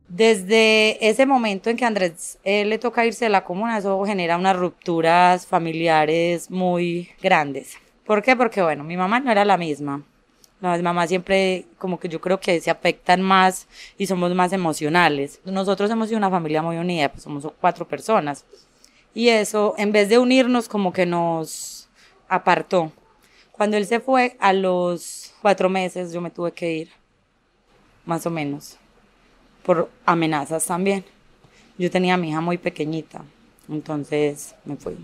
Desde 0.09 1.07
ese 1.07 1.25
momento 1.25 1.69
en 1.69 1.77
que 1.77 1.85
Andrés 1.85 2.39
eh, 2.43 2.65
le 2.65 2.79
toca 2.79 3.05
irse 3.05 3.25
de 3.25 3.29
la 3.29 3.45
comuna, 3.45 3.77
eso 3.77 4.03
genera 4.05 4.37
unas 4.37 4.55
rupturas 4.55 5.45
familiares 5.45 6.49
muy 6.49 7.09
grandes. 7.21 7.77
¿Por 8.05 8.23
qué? 8.23 8.35
Porque, 8.35 8.61
bueno, 8.61 8.83
mi 8.83 8.97
mamá 8.97 9.19
no 9.19 9.31
era 9.31 9.45
la 9.45 9.55
misma. 9.55 10.03
Las 10.61 10.81
mamás 10.81 11.09
siempre, 11.09 11.65
como 11.77 11.99
que 11.99 12.09
yo 12.09 12.19
creo 12.19 12.39
que 12.39 12.59
se 12.59 12.71
afectan 12.71 13.21
más 13.21 13.67
y 13.97 14.07
somos 14.07 14.33
más 14.33 14.51
emocionales. 14.51 15.39
Nosotros 15.45 15.89
hemos 15.91 16.09
sido 16.09 16.17
una 16.17 16.29
familia 16.29 16.61
muy 16.63 16.77
unida, 16.77 17.09
pues 17.09 17.23
somos 17.23 17.47
cuatro 17.61 17.87
personas. 17.87 18.43
Y 19.13 19.29
eso, 19.29 19.75
en 19.77 19.91
vez 19.91 20.09
de 20.09 20.17
unirnos, 20.17 20.67
como 20.67 20.91
que 20.91 21.05
nos 21.05 21.78
apartó. 22.29 22.91
Cuando 23.51 23.75
él 23.75 23.85
se 23.85 23.99
fue, 23.99 24.37
a 24.39 24.53
los 24.53 25.33
cuatro 25.41 25.67
meses 25.67 26.13
yo 26.13 26.21
me 26.21 26.31
tuve 26.31 26.53
que 26.53 26.71
ir, 26.71 26.89
más 28.05 28.25
o 28.25 28.29
menos, 28.29 28.77
por 29.63 29.89
amenazas 30.05 30.65
también. 30.65 31.03
Yo 31.77 31.91
tenía 31.91 32.13
a 32.13 32.17
mi 32.17 32.29
hija 32.29 32.41
muy 32.41 32.57
pequeñita, 32.57 33.23
entonces 33.67 34.55
me 34.63 34.77
fui. 34.77 34.95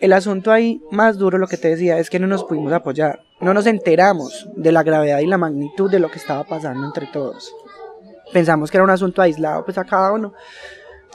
El 0.00 0.12
asunto 0.12 0.52
ahí 0.52 0.82
más 0.90 1.16
duro, 1.16 1.38
lo 1.38 1.46
que 1.46 1.56
te 1.56 1.68
decía, 1.68 1.98
es 1.98 2.10
que 2.10 2.18
no 2.18 2.26
nos 2.26 2.44
pudimos 2.44 2.72
apoyar 2.72 3.20
no 3.42 3.52
nos 3.52 3.66
enteramos 3.66 4.48
de 4.54 4.70
la 4.70 4.84
gravedad 4.84 5.18
y 5.18 5.26
la 5.26 5.36
magnitud 5.36 5.90
de 5.90 5.98
lo 5.98 6.08
que 6.08 6.18
estaba 6.18 6.44
pasando 6.44 6.86
entre 6.86 7.08
todos. 7.08 7.52
Pensamos 8.32 8.70
que 8.70 8.76
era 8.76 8.84
un 8.84 8.90
asunto 8.90 9.20
aislado 9.20 9.64
pues 9.64 9.76
a 9.78 9.84
cada 9.84 10.12
uno 10.12 10.32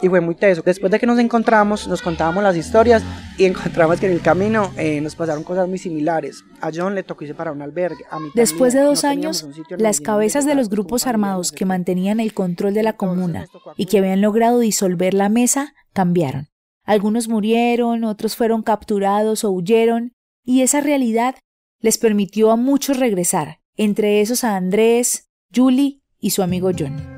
y 0.02 0.10
fue 0.10 0.22
muy 0.22 0.36
teso. 0.36 0.62
Después 0.62 0.92
de 0.92 1.00
que 1.00 1.06
nos 1.06 1.20
encontramos, 1.20 1.88
nos 1.88 2.02
contábamos 2.02 2.44
las 2.44 2.56
historias 2.56 3.04
y 3.38 3.46
encontramos 3.46 4.00
que 4.00 4.08
en 4.08 4.14
el 4.14 4.22
camino 4.22 4.72
eh, 4.78 5.02
nos 5.02 5.16
pasaron 5.16 5.44
cosas 5.44 5.68
muy 5.68 5.78
similares. 5.78 6.44
A 6.62 6.72
John 6.74 6.96
le 6.96 7.04
tocó 7.04 7.24
irse 7.24 7.36
para 7.36 7.52
un 7.52 7.62
albergue. 7.62 8.04
A 8.10 8.20
mí 8.20 8.30
Después 8.36 8.74
de 8.74 8.82
dos 8.82 9.04
años, 9.04 9.48
las 9.78 10.02
cabezas 10.02 10.46
de 10.46 10.56
los 10.56 10.70
grupos 10.70 11.08
armados 11.08 11.52
que 11.52 11.66
mantenían 11.66 12.20
el 12.20 12.34
control 12.34 12.74
de 12.74 12.84
la 12.84 12.94
comuna 12.94 13.48
y 13.76 13.86
que 13.86 14.00
habían 14.00 14.22
logrado 14.22 14.60
disolver 14.60 15.14
la 15.14 15.30
mesa 15.30 15.74
cambiaron. 15.94 16.48
Algunos 16.84 17.28
murieron, 17.28 18.06
otros 18.06 18.36
fueron 18.36 18.62
capturados 18.62 19.44
o 19.44 19.52
huyeron, 19.52 20.14
y 20.46 20.62
esa 20.62 20.80
realidad 20.80 21.36
les 21.82 21.98
permitió 21.98 22.50
a 22.52 22.56
muchos 22.56 22.98
regresar, 22.98 23.60
entre 23.76 24.22
esos 24.22 24.46
a 24.46 24.56
Andrés, 24.56 25.28
Julie 25.54 26.02
y 26.20 26.30
su 26.30 26.44
amigo 26.44 26.72
John. 26.78 27.17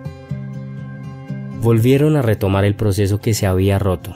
Volvieron 1.61 2.15
a 2.15 2.21
retomar 2.21 2.63
el 2.63 2.75
proceso 2.75 3.19
que 3.19 3.33
se 3.33 3.45
había 3.45 3.79
roto. 3.79 4.15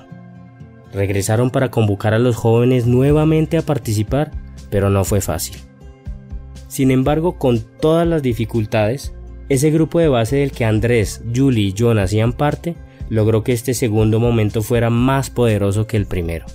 Regresaron 0.93 1.49
para 1.49 1.71
convocar 1.71 2.13
a 2.13 2.19
los 2.19 2.35
jóvenes 2.35 2.85
nuevamente 2.85 3.57
a 3.57 3.61
participar, 3.61 4.31
pero 4.69 4.89
no 4.89 5.03
fue 5.03 5.21
fácil. 5.21 5.57
Sin 6.67 6.89
embargo, 6.89 7.37
con 7.37 7.59
todas 7.59 8.07
las 8.07 8.21
dificultades, 8.21 9.13
ese 9.49 9.71
grupo 9.71 9.99
de 9.99 10.07
base 10.07 10.37
del 10.37 10.51
que 10.51 10.65
Andrés, 10.65 11.21
Julie 11.35 11.67
y 11.67 11.75
John 11.77 11.99
hacían 11.99 12.33
parte 12.33 12.75
logró 13.09 13.43
que 13.43 13.51
este 13.51 13.73
segundo 13.73 14.19
momento 14.19 14.61
fuera 14.61 14.89
más 14.89 15.29
poderoso 15.29 15.85
que 15.85 15.97
el 15.97 16.05
primero. 16.05 16.45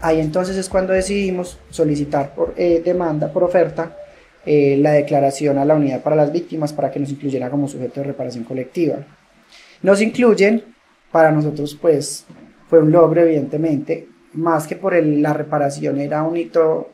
Ahí 0.00 0.20
entonces 0.20 0.56
es 0.56 0.68
cuando 0.68 0.92
decidimos 0.92 1.58
solicitar 1.70 2.34
por 2.34 2.54
eh, 2.56 2.82
demanda, 2.84 3.32
por 3.32 3.44
oferta, 3.44 3.96
eh, 4.44 4.76
la 4.78 4.92
declaración 4.92 5.58
a 5.58 5.64
la 5.64 5.74
unidad 5.74 6.02
para 6.02 6.16
las 6.16 6.32
víctimas 6.32 6.72
para 6.72 6.90
que 6.90 7.00
nos 7.00 7.10
incluyera 7.10 7.50
como 7.50 7.68
sujeto 7.68 8.00
de 8.00 8.06
reparación 8.08 8.44
colectiva. 8.44 8.98
Nos 9.82 10.00
incluyen, 10.00 10.64
para 11.12 11.30
nosotros 11.30 11.76
pues 11.80 12.26
fue 12.68 12.80
un 12.80 12.90
logro 12.90 13.20
evidentemente, 13.22 14.08
más 14.34 14.66
que 14.66 14.76
por 14.76 14.94
la 15.02 15.32
reparación 15.32 15.98
era 16.00 16.22
un 16.22 16.36
hito 16.36 16.90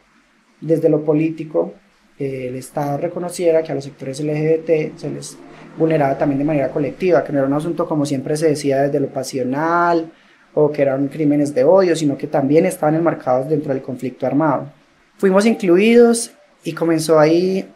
desde 0.61 0.89
lo 0.89 1.05
político, 1.05 1.75
que 2.17 2.49
el 2.49 2.57
Estado 2.57 2.99
reconociera 2.99 3.63
que 3.63 3.73
a 3.73 3.75
los 3.75 3.85
sectores 3.85 4.21
LGBT 4.21 4.97
se 4.97 5.11
les 5.11 5.37
vulneraba 5.77 6.17
también 6.17 6.39
de 6.39 6.45
manera 6.45 6.71
colectiva, 6.71 7.25
que 7.25 7.33
no 7.33 7.39
era 7.39 7.49
un 7.49 7.55
asunto 7.55 7.89
como 7.89 8.07
siempre 8.07 8.37
se 8.37 8.49
decía 8.49 8.83
desde 8.83 9.01
lo 9.01 9.09
pasional, 9.09 10.13
o 10.55 10.71
que 10.71 10.83
eran 10.83 11.09
crímenes 11.09 11.53
de 11.53 11.65
odio, 11.65 11.97
sino 11.97 12.17
que 12.17 12.29
también 12.29 12.65
estaban 12.65 12.95
enmarcados 12.95 13.49
dentro 13.49 13.73
del 13.73 13.83
conflicto 13.83 14.27
armado. 14.27 14.71
Fuimos 15.17 15.47
incluidos 15.47 16.33
y 16.63 16.73
comenzó 16.73 17.19
ahí 17.19 17.69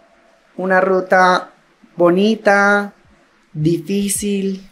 una 0.56 0.80
ruta 0.80 1.50
bonita, 1.96 2.94
difícil 3.52 4.62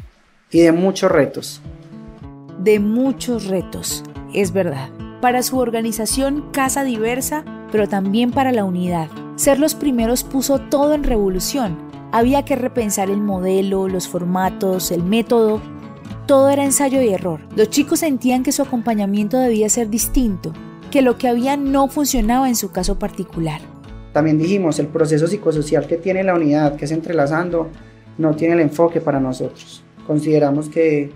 y 0.51 0.61
de 0.61 0.73
muchos 0.73 1.11
retos. 1.11 1.61
De 2.63 2.81
muchos 2.81 3.47
retos, 3.47 4.03
es 4.35 4.53
verdad. 4.53 4.89
Para 5.21 5.43
su 5.43 5.59
organización 5.59 6.51
Casa 6.53 6.85
Diversa, 6.85 7.45
pero 7.73 7.89
también 7.89 8.31
para 8.31 8.53
la 8.53 8.65
unidad. 8.65 9.09
Ser 9.37 9.59
los 9.59 9.75
primeros 9.75 10.25
puso 10.25 10.59
todo 10.59 10.95
en 10.95 11.05
revolución. 11.05 11.77
Había 12.13 12.45
que 12.45 12.57
repensar 12.57 13.11
el 13.11 13.21
modelo, 13.21 13.89
los 13.89 14.09
formatos, 14.09 14.91
el 14.91 15.03
método 15.03 15.61
todo 16.27 16.51
era 16.51 16.65
ensayo 16.65 17.01
y 17.03 17.11
error. 17.11 17.39
Los 17.55 17.71
chicos 17.71 18.01
sentían 18.01 18.43
que 18.43 18.51
su 18.51 18.63
acompañamiento 18.63 19.39
debía 19.39 19.69
ser 19.69 19.89
distinto, 19.89 20.53
que 20.91 21.01
lo 21.01 21.19
que 21.19 21.29
había 21.29 21.57
no 21.57 21.87
funcionaba 21.87 22.49
en 22.49 22.57
su 22.57 22.73
caso 22.73 22.99
particular. 22.99 23.61
También 24.13 24.37
dijimos, 24.37 24.81
el 24.81 24.89
proceso 24.89 25.29
psicosocial 25.29 25.87
que 25.87 25.99
tiene 25.99 26.25
la 26.25 26.35
unidad, 26.35 26.75
que 26.75 26.87
es 26.87 26.91
entrelazando, 26.91 27.69
no 28.19 28.35
tiene 28.35 28.55
el 28.55 28.61
enfoque 28.61 29.01
para 29.01 29.21
nosotros. 29.21 29.85
Consideramos 30.07 30.69
que 30.69 31.11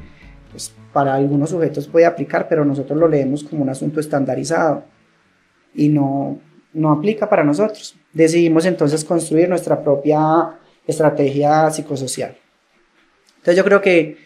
pues, 0.50 0.74
para 0.92 1.14
algunos 1.14 1.50
sujetos 1.50 1.86
puede 1.86 2.06
aplicar, 2.06 2.48
pero 2.48 2.64
nosotros 2.64 2.98
lo 2.98 3.08
leemos 3.08 3.44
como 3.44 3.62
un 3.62 3.68
asunto 3.68 4.00
estandarizado 4.00 4.84
y 5.74 5.88
no, 5.88 6.40
no 6.72 6.92
aplica 6.92 7.28
para 7.28 7.44
nosotros. 7.44 7.96
Decidimos 8.12 8.66
entonces 8.66 9.04
construir 9.04 9.48
nuestra 9.48 9.82
propia 9.82 10.58
estrategia 10.86 11.70
psicosocial. 11.70 12.36
Entonces 13.36 13.56
yo 13.56 13.64
creo 13.64 13.80
que 13.80 14.18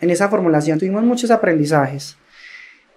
en 0.00 0.10
esa 0.10 0.28
formulación 0.28 0.78
tuvimos 0.78 1.04
muchos 1.04 1.30
aprendizajes 1.30 2.16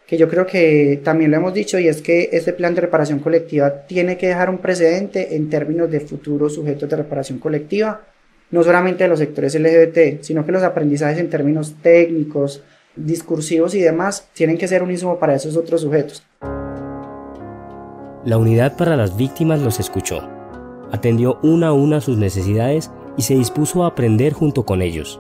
que 0.07 0.17
yo 0.17 0.27
creo 0.27 0.45
que 0.45 1.01
también 1.03 1.31
lo 1.31 1.37
hemos 1.37 1.53
dicho 1.53 1.79
y 1.79 1.87
es 1.87 2.01
que 2.01 2.29
este 2.33 2.53
plan 2.53 2.75
de 2.75 2.81
reparación 2.81 3.19
colectiva 3.19 3.85
tiene 3.87 4.17
que 4.17 4.27
dejar 4.27 4.49
un 4.49 4.57
precedente 4.57 5.35
en 5.35 5.49
términos 5.49 5.89
de 5.89 6.01
futuros 6.01 6.55
sujetos 6.55 6.89
de 6.89 6.97
reparación 6.97 7.39
colectiva, 7.39 8.01
no 8.53 8.63
solamente 8.63 9.03
de 9.03 9.09
los 9.09 9.19
sectores 9.19 9.55
LGBT, 9.55 10.21
sino 10.21 10.45
que 10.45 10.51
los 10.51 10.63
aprendizajes 10.63 11.17
en 11.17 11.29
términos 11.29 11.73
técnicos, 11.81 12.61
discursivos 12.95 13.73
y 13.73 13.81
demás 13.81 14.29
tienen 14.33 14.57
que 14.57 14.67
ser 14.67 14.83
unísimo 14.83 15.17
para 15.17 15.33
esos 15.33 15.57
otros 15.57 15.81
sujetos. 15.81 16.23
La 18.23 18.37
unidad 18.37 18.77
para 18.77 18.95
las 18.95 19.17
víctimas 19.17 19.59
los 19.61 19.79
escuchó, 19.79 20.21
atendió 20.91 21.39
una 21.41 21.69
a 21.69 21.73
una 21.73 21.99
sus 21.99 22.17
necesidades 22.17 22.91
y 23.17 23.23
se 23.23 23.33
dispuso 23.33 23.83
a 23.83 23.87
aprender 23.87 24.33
junto 24.33 24.63
con 24.63 24.81
ellos 24.81 25.19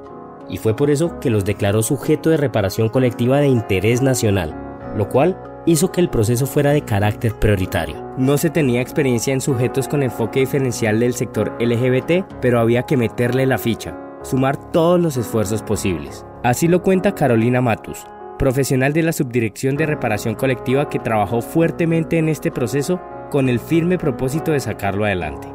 y 0.49 0.57
fue 0.57 0.75
por 0.75 0.91
eso 0.91 1.19
que 1.19 1.29
los 1.29 1.45
declaró 1.45 1.81
sujeto 1.81 2.29
de 2.29 2.37
reparación 2.37 2.89
colectiva 2.89 3.39
de 3.39 3.47
interés 3.47 4.01
nacional, 4.01 4.55
lo 4.95 5.09
cual 5.09 5.35
hizo 5.65 5.91
que 5.91 6.01
el 6.01 6.09
proceso 6.09 6.45
fuera 6.45 6.71
de 6.71 6.81
carácter 6.81 7.33
prioritario. 7.33 7.95
No 8.17 8.37
se 8.37 8.49
tenía 8.49 8.81
experiencia 8.81 9.33
en 9.33 9.41
sujetos 9.41 9.87
con 9.87 10.03
enfoque 10.03 10.41
diferencial 10.41 10.99
del 10.99 11.13
sector 11.13 11.55
LGBT, 11.59 12.25
pero 12.41 12.59
había 12.59 12.83
que 12.83 12.97
meterle 12.97 13.45
la 13.45 13.57
ficha. 13.57 13.97
sumar 14.23 14.71
todos 14.71 15.01
los 15.01 15.17
esfuerzos 15.17 15.61
posibles. 15.61 16.25
Así 16.43 16.69
lo 16.69 16.81
cuenta 16.81 17.13
Carolina 17.13 17.59
Matus, 17.59 18.05
profesional 18.39 18.93
de 18.93 19.03
la 19.03 19.11
Subdirección 19.11 19.75
de 19.75 19.85
Reparación 19.85 20.35
Colectiva 20.35 20.87
que 20.87 20.99
trabajó 20.99 21.41
fuertemente 21.41 22.17
en 22.17 22.29
este 22.29 22.49
proceso 22.49 23.01
con 23.29 23.49
el 23.49 23.59
firme 23.59 23.97
propósito 23.97 24.53
de 24.53 24.61
sacarlo 24.61 25.03
adelante. 25.03 25.49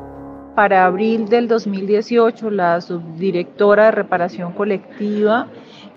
Para 0.55 0.85
abril 0.85 1.29
del 1.29 1.47
2018, 1.47 2.51
la 2.51 2.81
subdirectora 2.81 3.85
de 3.85 3.91
reparación 3.93 4.53
colectiva 4.53 5.47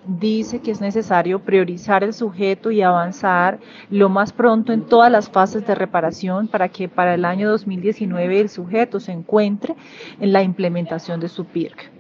dice 0.06 0.60
que 0.62 0.72
es 0.72 0.82
necesario 0.82 1.40
priorizar 1.40 2.04
el 2.04 2.14
sujeto 2.14 2.72
y 2.72 2.82
avanzar 2.82 3.60
lo 3.90 4.10
más 4.10 4.34
pronto 4.34 4.74
en 4.74 4.82
todas 4.84 5.12
las 5.12 5.30
fases 5.30 5.66
de 5.66 5.76
reparación 5.76 6.48
para 6.48 6.70
que 6.70 6.90
para 6.90 7.14
el 7.14 7.26
año 7.26 7.50
2019 7.50 8.40
el 8.40 8.50
sujeto 8.50 9.00
se 9.00 9.12
encuentre 9.12 9.76
en 10.20 10.34
la 10.34 10.44
implementación 10.44 11.20
de 11.20 11.30
su 11.30 11.46
PIRC. 11.46 11.92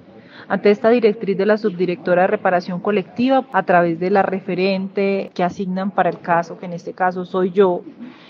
Ante 0.48 0.72
esta 0.72 0.89
directriz 0.89 1.38
de 1.38 1.46
la 1.46 1.58
subdirectora 1.58 2.24
de 2.24 2.27
reparación 2.27 2.81
colectiva, 2.81 3.46
a 3.53 3.63
través 3.63 4.00
de 4.00 4.10
la 4.10 4.22
referente 4.22 5.31
que 5.34 5.43
asignan 5.43 5.91
para 5.91 6.10
el 6.10 6.20
caso, 6.20 6.58
que 6.58 6.65
en 6.65 6.74
este 6.74 6.93
caso 6.93 7.24
soy 7.24 7.51
yo, 7.51 7.84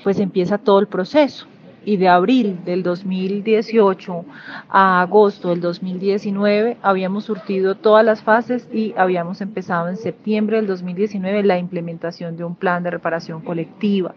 pues 0.03 0.19
empieza 0.19 0.57
todo 0.57 0.79
el 0.79 0.87
proceso 0.87 1.47
y 1.85 1.97
de 1.97 2.07
abril 2.07 2.59
del 2.65 2.83
2018 2.83 4.25
a 4.69 5.01
agosto 5.01 5.49
del 5.49 5.61
2019 5.61 6.77
habíamos 6.81 7.25
surtido 7.25 7.75
todas 7.75 8.05
las 8.05 8.21
fases 8.21 8.67
y 8.73 8.93
habíamos 8.97 9.41
empezado 9.41 9.89
en 9.89 9.97
septiembre 9.97 10.57
del 10.57 10.67
2019 10.67 11.43
la 11.43 11.57
implementación 11.57 12.37
de 12.37 12.43
un 12.43 12.55
plan 12.55 12.83
de 12.83 12.91
reparación 12.91 13.41
colectiva. 13.41 14.13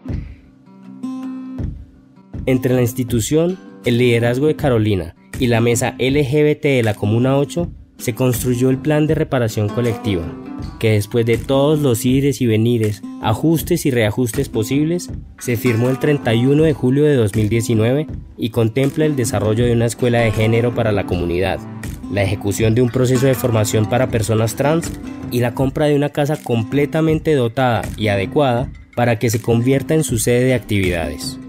Entre 2.45 2.73
la 2.73 2.81
institución, 2.81 3.57
el 3.85 3.97
liderazgo 3.97 4.47
de 4.47 4.55
Carolina 4.55 5.15
y 5.39 5.47
la 5.47 5.61
mesa 5.61 5.95
LGBT 5.97 6.63
de 6.63 6.83
la 6.83 6.93
Comuna 6.93 7.37
8, 7.37 7.67
se 7.97 8.13
construyó 8.13 8.69
el 8.69 8.77
plan 8.77 9.07
de 9.07 9.15
reparación 9.15 9.69
colectiva, 9.69 10.23
que 10.79 10.91
después 10.91 11.25
de 11.25 11.37
todos 11.37 11.79
los 11.79 12.05
ires 12.05 12.41
y 12.41 12.45
venires, 12.45 13.01
ajustes 13.21 13.85
y 13.85 13.91
reajustes 13.91 14.49
posibles, 14.49 15.09
se 15.39 15.57
firmó 15.57 15.89
el 15.89 15.99
31 15.99 16.63
de 16.63 16.73
julio 16.73 17.05
de 17.05 17.15
2019 17.15 18.07
y 18.37 18.49
contempla 18.49 19.05
el 19.05 19.15
desarrollo 19.15 19.65
de 19.65 19.73
una 19.73 19.85
escuela 19.85 20.19
de 20.19 20.31
género 20.31 20.75
para 20.75 20.91
la 20.91 21.05
comunidad, 21.05 21.59
la 22.11 22.23
ejecución 22.23 22.75
de 22.75 22.81
un 22.81 22.89
proceso 22.89 23.25
de 23.25 23.35
formación 23.35 23.87
para 23.87 24.09
personas 24.09 24.55
trans 24.55 24.91
y 25.31 25.39
la 25.39 25.53
compra 25.53 25.85
de 25.85 25.95
una 25.95 26.09
casa 26.09 26.37
completamente 26.37 27.33
dotada 27.33 27.81
y 27.97 28.09
adecuada 28.09 28.69
para 28.95 29.19
que 29.19 29.29
se 29.29 29.41
convierta 29.41 29.93
en 29.93 30.03
su 30.03 30.17
sede 30.17 30.45
de 30.45 30.53
actividades. 30.53 31.39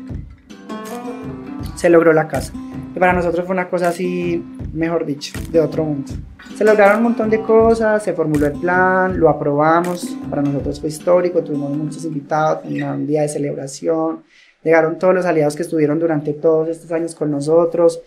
Se 1.76 1.91
logró 1.91 2.12
la 2.12 2.26
casa. 2.26 2.53
Y 2.97 2.99
para 2.99 3.12
nosotros 3.12 3.45
fue 3.45 3.53
una 3.53 3.69
cosa 3.69 3.88
así, 3.88 4.43
mejor 4.73 5.05
dicho, 5.05 5.38
de 5.53 5.61
otro 5.61 5.85
mundo. 5.85 6.15
Se 6.57 6.65
lograron 6.65 6.97
un 6.97 7.03
montón 7.03 7.29
de 7.29 7.43
cosas, 7.43 8.03
se 8.03 8.15
formuló 8.15 8.47
el 8.47 8.55
plan, 8.55 9.21
lo 9.21 9.29
aprobamos, 9.29 10.17
para 10.31 10.41
nosotros 10.41 10.81
fue 10.81 10.88
histórico, 10.88 11.45
tuvimos 11.45 11.76
muchos 11.76 12.07
invitados, 12.07 12.65
un 12.65 13.07
día 13.07 13.21
de 13.21 13.29
celebración, 13.29 14.23
llegaron 14.65 14.99
todos 14.99 15.15
los 15.15 15.26
aliados 15.26 15.55
que 15.55 15.62
estuvieron 15.62 15.99
durante 15.99 16.33
todos 16.33 16.71
estos 16.71 16.91
años 16.91 17.15
con 17.15 17.31
nosotros, 17.31 18.00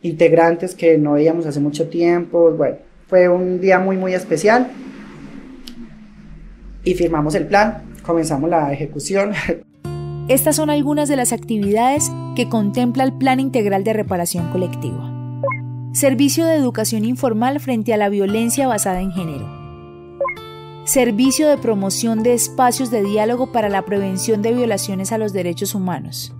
integrantes 0.00 0.74
que 0.74 0.96
no 0.96 1.12
veíamos 1.12 1.44
hace 1.44 1.60
mucho 1.60 1.90
tiempo, 1.90 2.50
bueno, 2.52 2.76
fue 3.08 3.28
un 3.28 3.60
día 3.60 3.78
muy 3.78 3.98
muy 3.98 4.14
especial 4.14 4.68
y 6.82 6.94
firmamos 6.94 7.34
el 7.34 7.46
plan, 7.46 7.82
comenzamos 8.06 8.48
la 8.48 8.72
ejecución. 8.72 9.32
Estas 10.28 10.56
son 10.56 10.70
algunas 10.70 11.08
de 11.10 11.16
las 11.16 11.32
actividades 11.34 12.10
que 12.40 12.48
contempla 12.48 13.04
el 13.04 13.12
Plan 13.12 13.38
Integral 13.38 13.84
de 13.84 13.92
Reparación 13.92 14.50
Colectiva. 14.50 15.12
Servicio 15.92 16.46
de 16.46 16.54
educación 16.54 17.04
informal 17.04 17.60
frente 17.60 17.92
a 17.92 17.98
la 17.98 18.08
violencia 18.08 18.66
basada 18.66 19.02
en 19.02 19.12
género. 19.12 19.46
Servicio 20.86 21.50
de 21.50 21.58
promoción 21.58 22.22
de 22.22 22.32
espacios 22.32 22.90
de 22.90 23.02
diálogo 23.02 23.52
para 23.52 23.68
la 23.68 23.84
prevención 23.84 24.40
de 24.40 24.54
violaciones 24.54 25.12
a 25.12 25.18
los 25.18 25.34
derechos 25.34 25.74
humanos. 25.74 26.34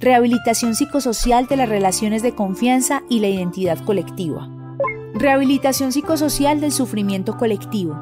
Rehabilitación 0.00 0.74
psicosocial 0.74 1.48
de 1.48 1.58
las 1.58 1.68
relaciones 1.68 2.22
de 2.22 2.34
confianza 2.34 3.02
y 3.10 3.20
la 3.20 3.28
identidad 3.28 3.84
colectiva. 3.84 4.48
Rehabilitación 5.12 5.92
psicosocial 5.92 6.62
del 6.62 6.72
sufrimiento 6.72 7.36
colectivo. 7.36 7.94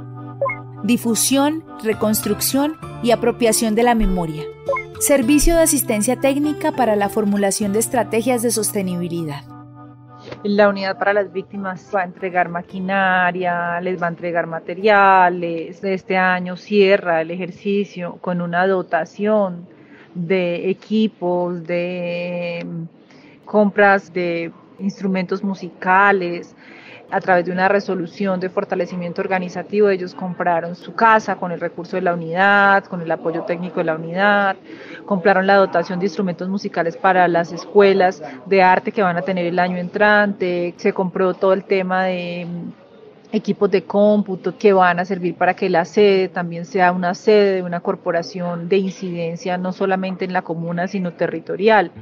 Difusión, 0.84 1.64
reconstrucción 1.82 2.74
y 3.02 3.10
apropiación 3.10 3.74
de 3.74 3.82
la 3.82 3.96
memoria. 3.96 4.44
Servicio 5.00 5.56
de 5.56 5.62
asistencia 5.62 6.16
técnica 6.16 6.72
para 6.72 6.96
la 6.96 7.10
formulación 7.10 7.74
de 7.74 7.80
estrategias 7.80 8.40
de 8.40 8.50
sostenibilidad. 8.50 9.42
La 10.42 10.70
unidad 10.70 10.98
para 10.98 11.12
las 11.12 11.32
víctimas 11.32 11.90
va 11.94 12.00
a 12.00 12.04
entregar 12.04 12.48
maquinaria, 12.48 13.78
les 13.82 14.00
va 14.00 14.06
a 14.06 14.10
entregar 14.10 14.46
materiales. 14.46 15.84
Este 15.84 16.16
año 16.16 16.56
cierra 16.56 17.20
el 17.20 17.30
ejercicio 17.30 18.16
con 18.22 18.40
una 18.40 18.66
dotación 18.66 19.68
de 20.14 20.70
equipos, 20.70 21.64
de 21.64 22.64
mm, 22.66 23.44
compras 23.44 24.12
de 24.14 24.50
instrumentos 24.78 25.44
musicales, 25.44 26.56
a 27.10 27.20
través 27.20 27.46
de 27.46 27.52
una 27.52 27.68
resolución 27.68 28.40
de 28.40 28.50
fortalecimiento 28.50 29.20
organizativo, 29.20 29.88
ellos 29.90 30.14
compraron 30.14 30.74
su 30.74 30.94
casa 30.94 31.36
con 31.36 31.52
el 31.52 31.60
recurso 31.60 31.96
de 31.96 32.02
la 32.02 32.14
unidad, 32.14 32.84
con 32.84 33.00
el 33.00 33.10
apoyo 33.10 33.42
técnico 33.42 33.78
de 33.78 33.84
la 33.84 33.94
unidad, 33.94 34.56
compraron 35.04 35.46
la 35.46 35.56
dotación 35.56 35.98
de 35.98 36.06
instrumentos 36.06 36.48
musicales 36.48 36.96
para 36.96 37.28
las 37.28 37.52
escuelas 37.52 38.22
de 38.46 38.62
arte 38.62 38.92
que 38.92 39.02
van 39.02 39.16
a 39.16 39.22
tener 39.22 39.46
el 39.46 39.58
año 39.58 39.76
entrante, 39.76 40.74
se 40.76 40.92
compró 40.92 41.34
todo 41.34 41.52
el 41.52 41.64
tema 41.64 42.04
de 42.04 42.46
mm, 42.46 43.36
equipos 43.36 43.70
de 43.70 43.84
cómputo 43.84 44.56
que 44.58 44.72
van 44.72 44.98
a 44.98 45.04
servir 45.04 45.36
para 45.36 45.54
que 45.54 45.70
la 45.70 45.84
sede 45.84 46.28
también 46.28 46.64
sea 46.64 46.92
una 46.92 47.14
sede 47.14 47.56
de 47.56 47.62
una 47.62 47.80
corporación 47.80 48.68
de 48.68 48.78
incidencia 48.78 49.58
no 49.58 49.72
solamente 49.72 50.24
en 50.24 50.32
la 50.32 50.42
comuna, 50.42 50.88
sino 50.88 51.12
territorial. 51.12 51.92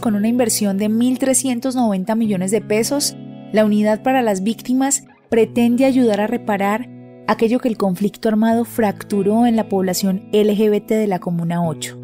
Con 0.00 0.14
una 0.14 0.28
inversión 0.28 0.78
de 0.78 0.88
1.390 0.88 2.16
millones 2.16 2.50
de 2.50 2.60
pesos, 2.60 3.16
la 3.52 3.64
Unidad 3.64 4.02
para 4.02 4.22
las 4.22 4.42
Víctimas 4.42 5.04
pretende 5.28 5.84
ayudar 5.84 6.20
a 6.20 6.26
reparar 6.26 6.88
aquello 7.28 7.60
que 7.60 7.68
el 7.68 7.76
conflicto 7.76 8.28
armado 8.28 8.64
fracturó 8.64 9.46
en 9.46 9.56
la 9.56 9.68
población 9.68 10.28
LGBT 10.32 10.88
de 10.88 11.06
la 11.06 11.20
Comuna 11.20 11.66
8. 11.66 11.98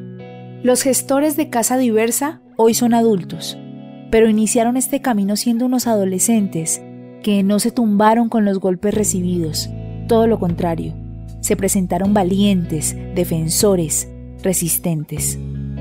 Los 0.62 0.82
gestores 0.82 1.36
de 1.36 1.50
Casa 1.50 1.76
Diversa 1.78 2.40
hoy 2.56 2.74
son 2.74 2.94
adultos, 2.94 3.58
pero 4.10 4.28
iniciaron 4.28 4.76
este 4.76 5.00
camino 5.00 5.36
siendo 5.36 5.66
unos 5.66 5.86
adolescentes 5.86 6.80
que 7.22 7.42
no 7.42 7.58
se 7.58 7.72
tumbaron 7.72 8.28
con 8.28 8.44
los 8.44 8.60
golpes 8.60 8.94
recibidos, 8.94 9.68
todo 10.06 10.26
lo 10.26 10.38
contrario, 10.38 10.94
se 11.40 11.56
presentaron 11.56 12.14
valientes, 12.14 12.96
defensores, 13.14 14.08
resistentes. 14.42 15.38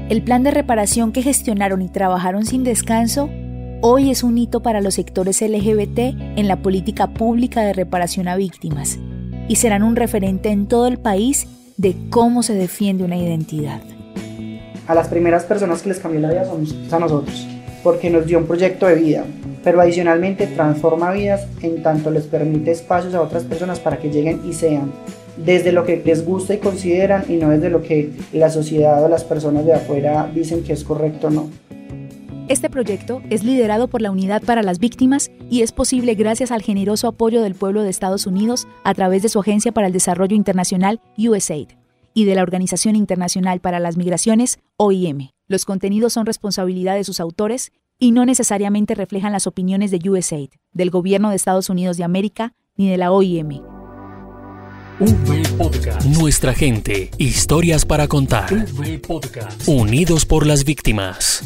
El 0.07 0.21
plan 0.21 0.43
de 0.43 0.51
reparación 0.51 1.11
que 1.11 1.23
gestionaron 1.23 1.81
y 1.81 1.89
trabajaron 1.89 2.45
sin 2.45 2.63
descanso 2.63 3.27
hoy 3.81 4.11
es 4.11 4.21
un 4.21 4.37
hito 4.37 4.61
para 4.61 4.79
los 4.79 4.93
sectores 4.93 5.41
LGBT 5.41 5.97
en 6.35 6.47
la 6.47 6.57
política 6.57 7.07
pública 7.07 7.61
de 7.63 7.73
reparación 7.73 8.27
a 8.27 8.35
víctimas 8.35 8.99
y 9.47 9.55
serán 9.55 9.81
un 9.81 9.95
referente 9.95 10.49
en 10.49 10.67
todo 10.67 10.85
el 10.85 10.99
país 10.99 11.47
de 11.77 11.95
cómo 12.11 12.43
se 12.43 12.53
defiende 12.53 13.03
una 13.03 13.17
identidad. 13.17 13.81
A 14.85 14.93
las 14.93 15.07
primeras 15.07 15.43
personas 15.43 15.81
que 15.81 15.89
les 15.89 15.97
cambió 15.97 16.19
la 16.19 16.29
vida 16.29 16.45
somos 16.45 16.75
a 16.93 16.99
nosotros, 16.99 17.47
porque 17.83 18.11
nos 18.11 18.27
dio 18.27 18.37
un 18.37 18.45
proyecto 18.45 18.85
de 18.85 18.95
vida, 18.95 19.23
pero 19.63 19.81
adicionalmente 19.81 20.45
transforma 20.45 21.13
vidas 21.13 21.47
en 21.63 21.81
tanto 21.81 22.11
les 22.11 22.25
permite 22.25 22.69
espacios 22.69 23.15
a 23.15 23.21
otras 23.21 23.43
personas 23.43 23.79
para 23.79 23.97
que 23.97 24.11
lleguen 24.11 24.41
y 24.47 24.53
sean 24.53 24.91
desde 25.37 25.71
lo 25.71 25.85
que 25.85 26.01
les 26.05 26.25
gusta 26.25 26.53
y 26.53 26.57
consideran 26.57 27.25
y 27.29 27.37
no 27.37 27.49
desde 27.49 27.69
lo 27.69 27.81
que 27.81 28.11
la 28.33 28.49
sociedad 28.49 29.03
o 29.03 29.09
las 29.09 29.23
personas 29.23 29.65
de 29.65 29.73
afuera 29.73 30.29
dicen 30.33 30.63
que 30.63 30.73
es 30.73 30.83
correcto 30.83 31.27
o 31.27 31.29
no. 31.31 31.49
Este 32.47 32.69
proyecto 32.69 33.23
es 33.31 33.43
liderado 33.43 33.87
por 33.87 34.03
la 34.03 34.11
Unidad 34.11 34.43
para 34.43 34.61
las 34.61 34.77
Víctimas 34.77 35.31
y 35.49 35.61
es 35.61 35.71
posible 35.71 36.13
gracias 36.13 36.51
al 36.51 36.61
generoso 36.61 37.07
apoyo 37.07 37.41
del 37.41 37.55
pueblo 37.55 37.81
de 37.81 37.89
Estados 37.89 38.27
Unidos 38.27 38.67
a 38.83 38.93
través 38.93 39.23
de 39.23 39.29
su 39.29 39.39
Agencia 39.39 39.71
para 39.71 39.87
el 39.87 39.93
Desarrollo 39.93 40.35
Internacional 40.35 41.01
USAID 41.17 41.69
y 42.13 42.25
de 42.25 42.35
la 42.35 42.43
Organización 42.43 42.95
Internacional 42.95 43.61
para 43.61 43.79
las 43.79 43.97
Migraciones 43.97 44.59
OIM. 44.77 45.29
Los 45.47 45.65
contenidos 45.65 46.13
son 46.13 46.27
responsabilidad 46.27 46.95
de 46.95 47.03
sus 47.03 47.19
autores 47.19 47.71
y 47.97 48.11
no 48.11 48.25
necesariamente 48.25 48.93
reflejan 48.93 49.31
las 49.31 49.47
opiniones 49.47 49.89
de 49.89 50.07
USAID, 50.07 50.49
del 50.71 50.91
Gobierno 50.91 51.31
de 51.31 51.37
Estados 51.37 51.71
Unidos 51.71 51.97
de 51.97 52.03
América 52.03 52.53
ni 52.77 52.89
de 52.89 52.97
la 52.97 53.11
OIM. 53.11 53.74
Podcast. 54.97 56.05
Nuestra 56.05 56.53
gente, 56.53 57.11
historias 57.17 57.85
para 57.85 58.07
contar. 58.07 58.53
V 58.53 58.99
Podcast. 58.99 59.67
Unidos 59.67 60.25
por 60.25 60.45
las 60.45 60.63
víctimas. 60.63 61.43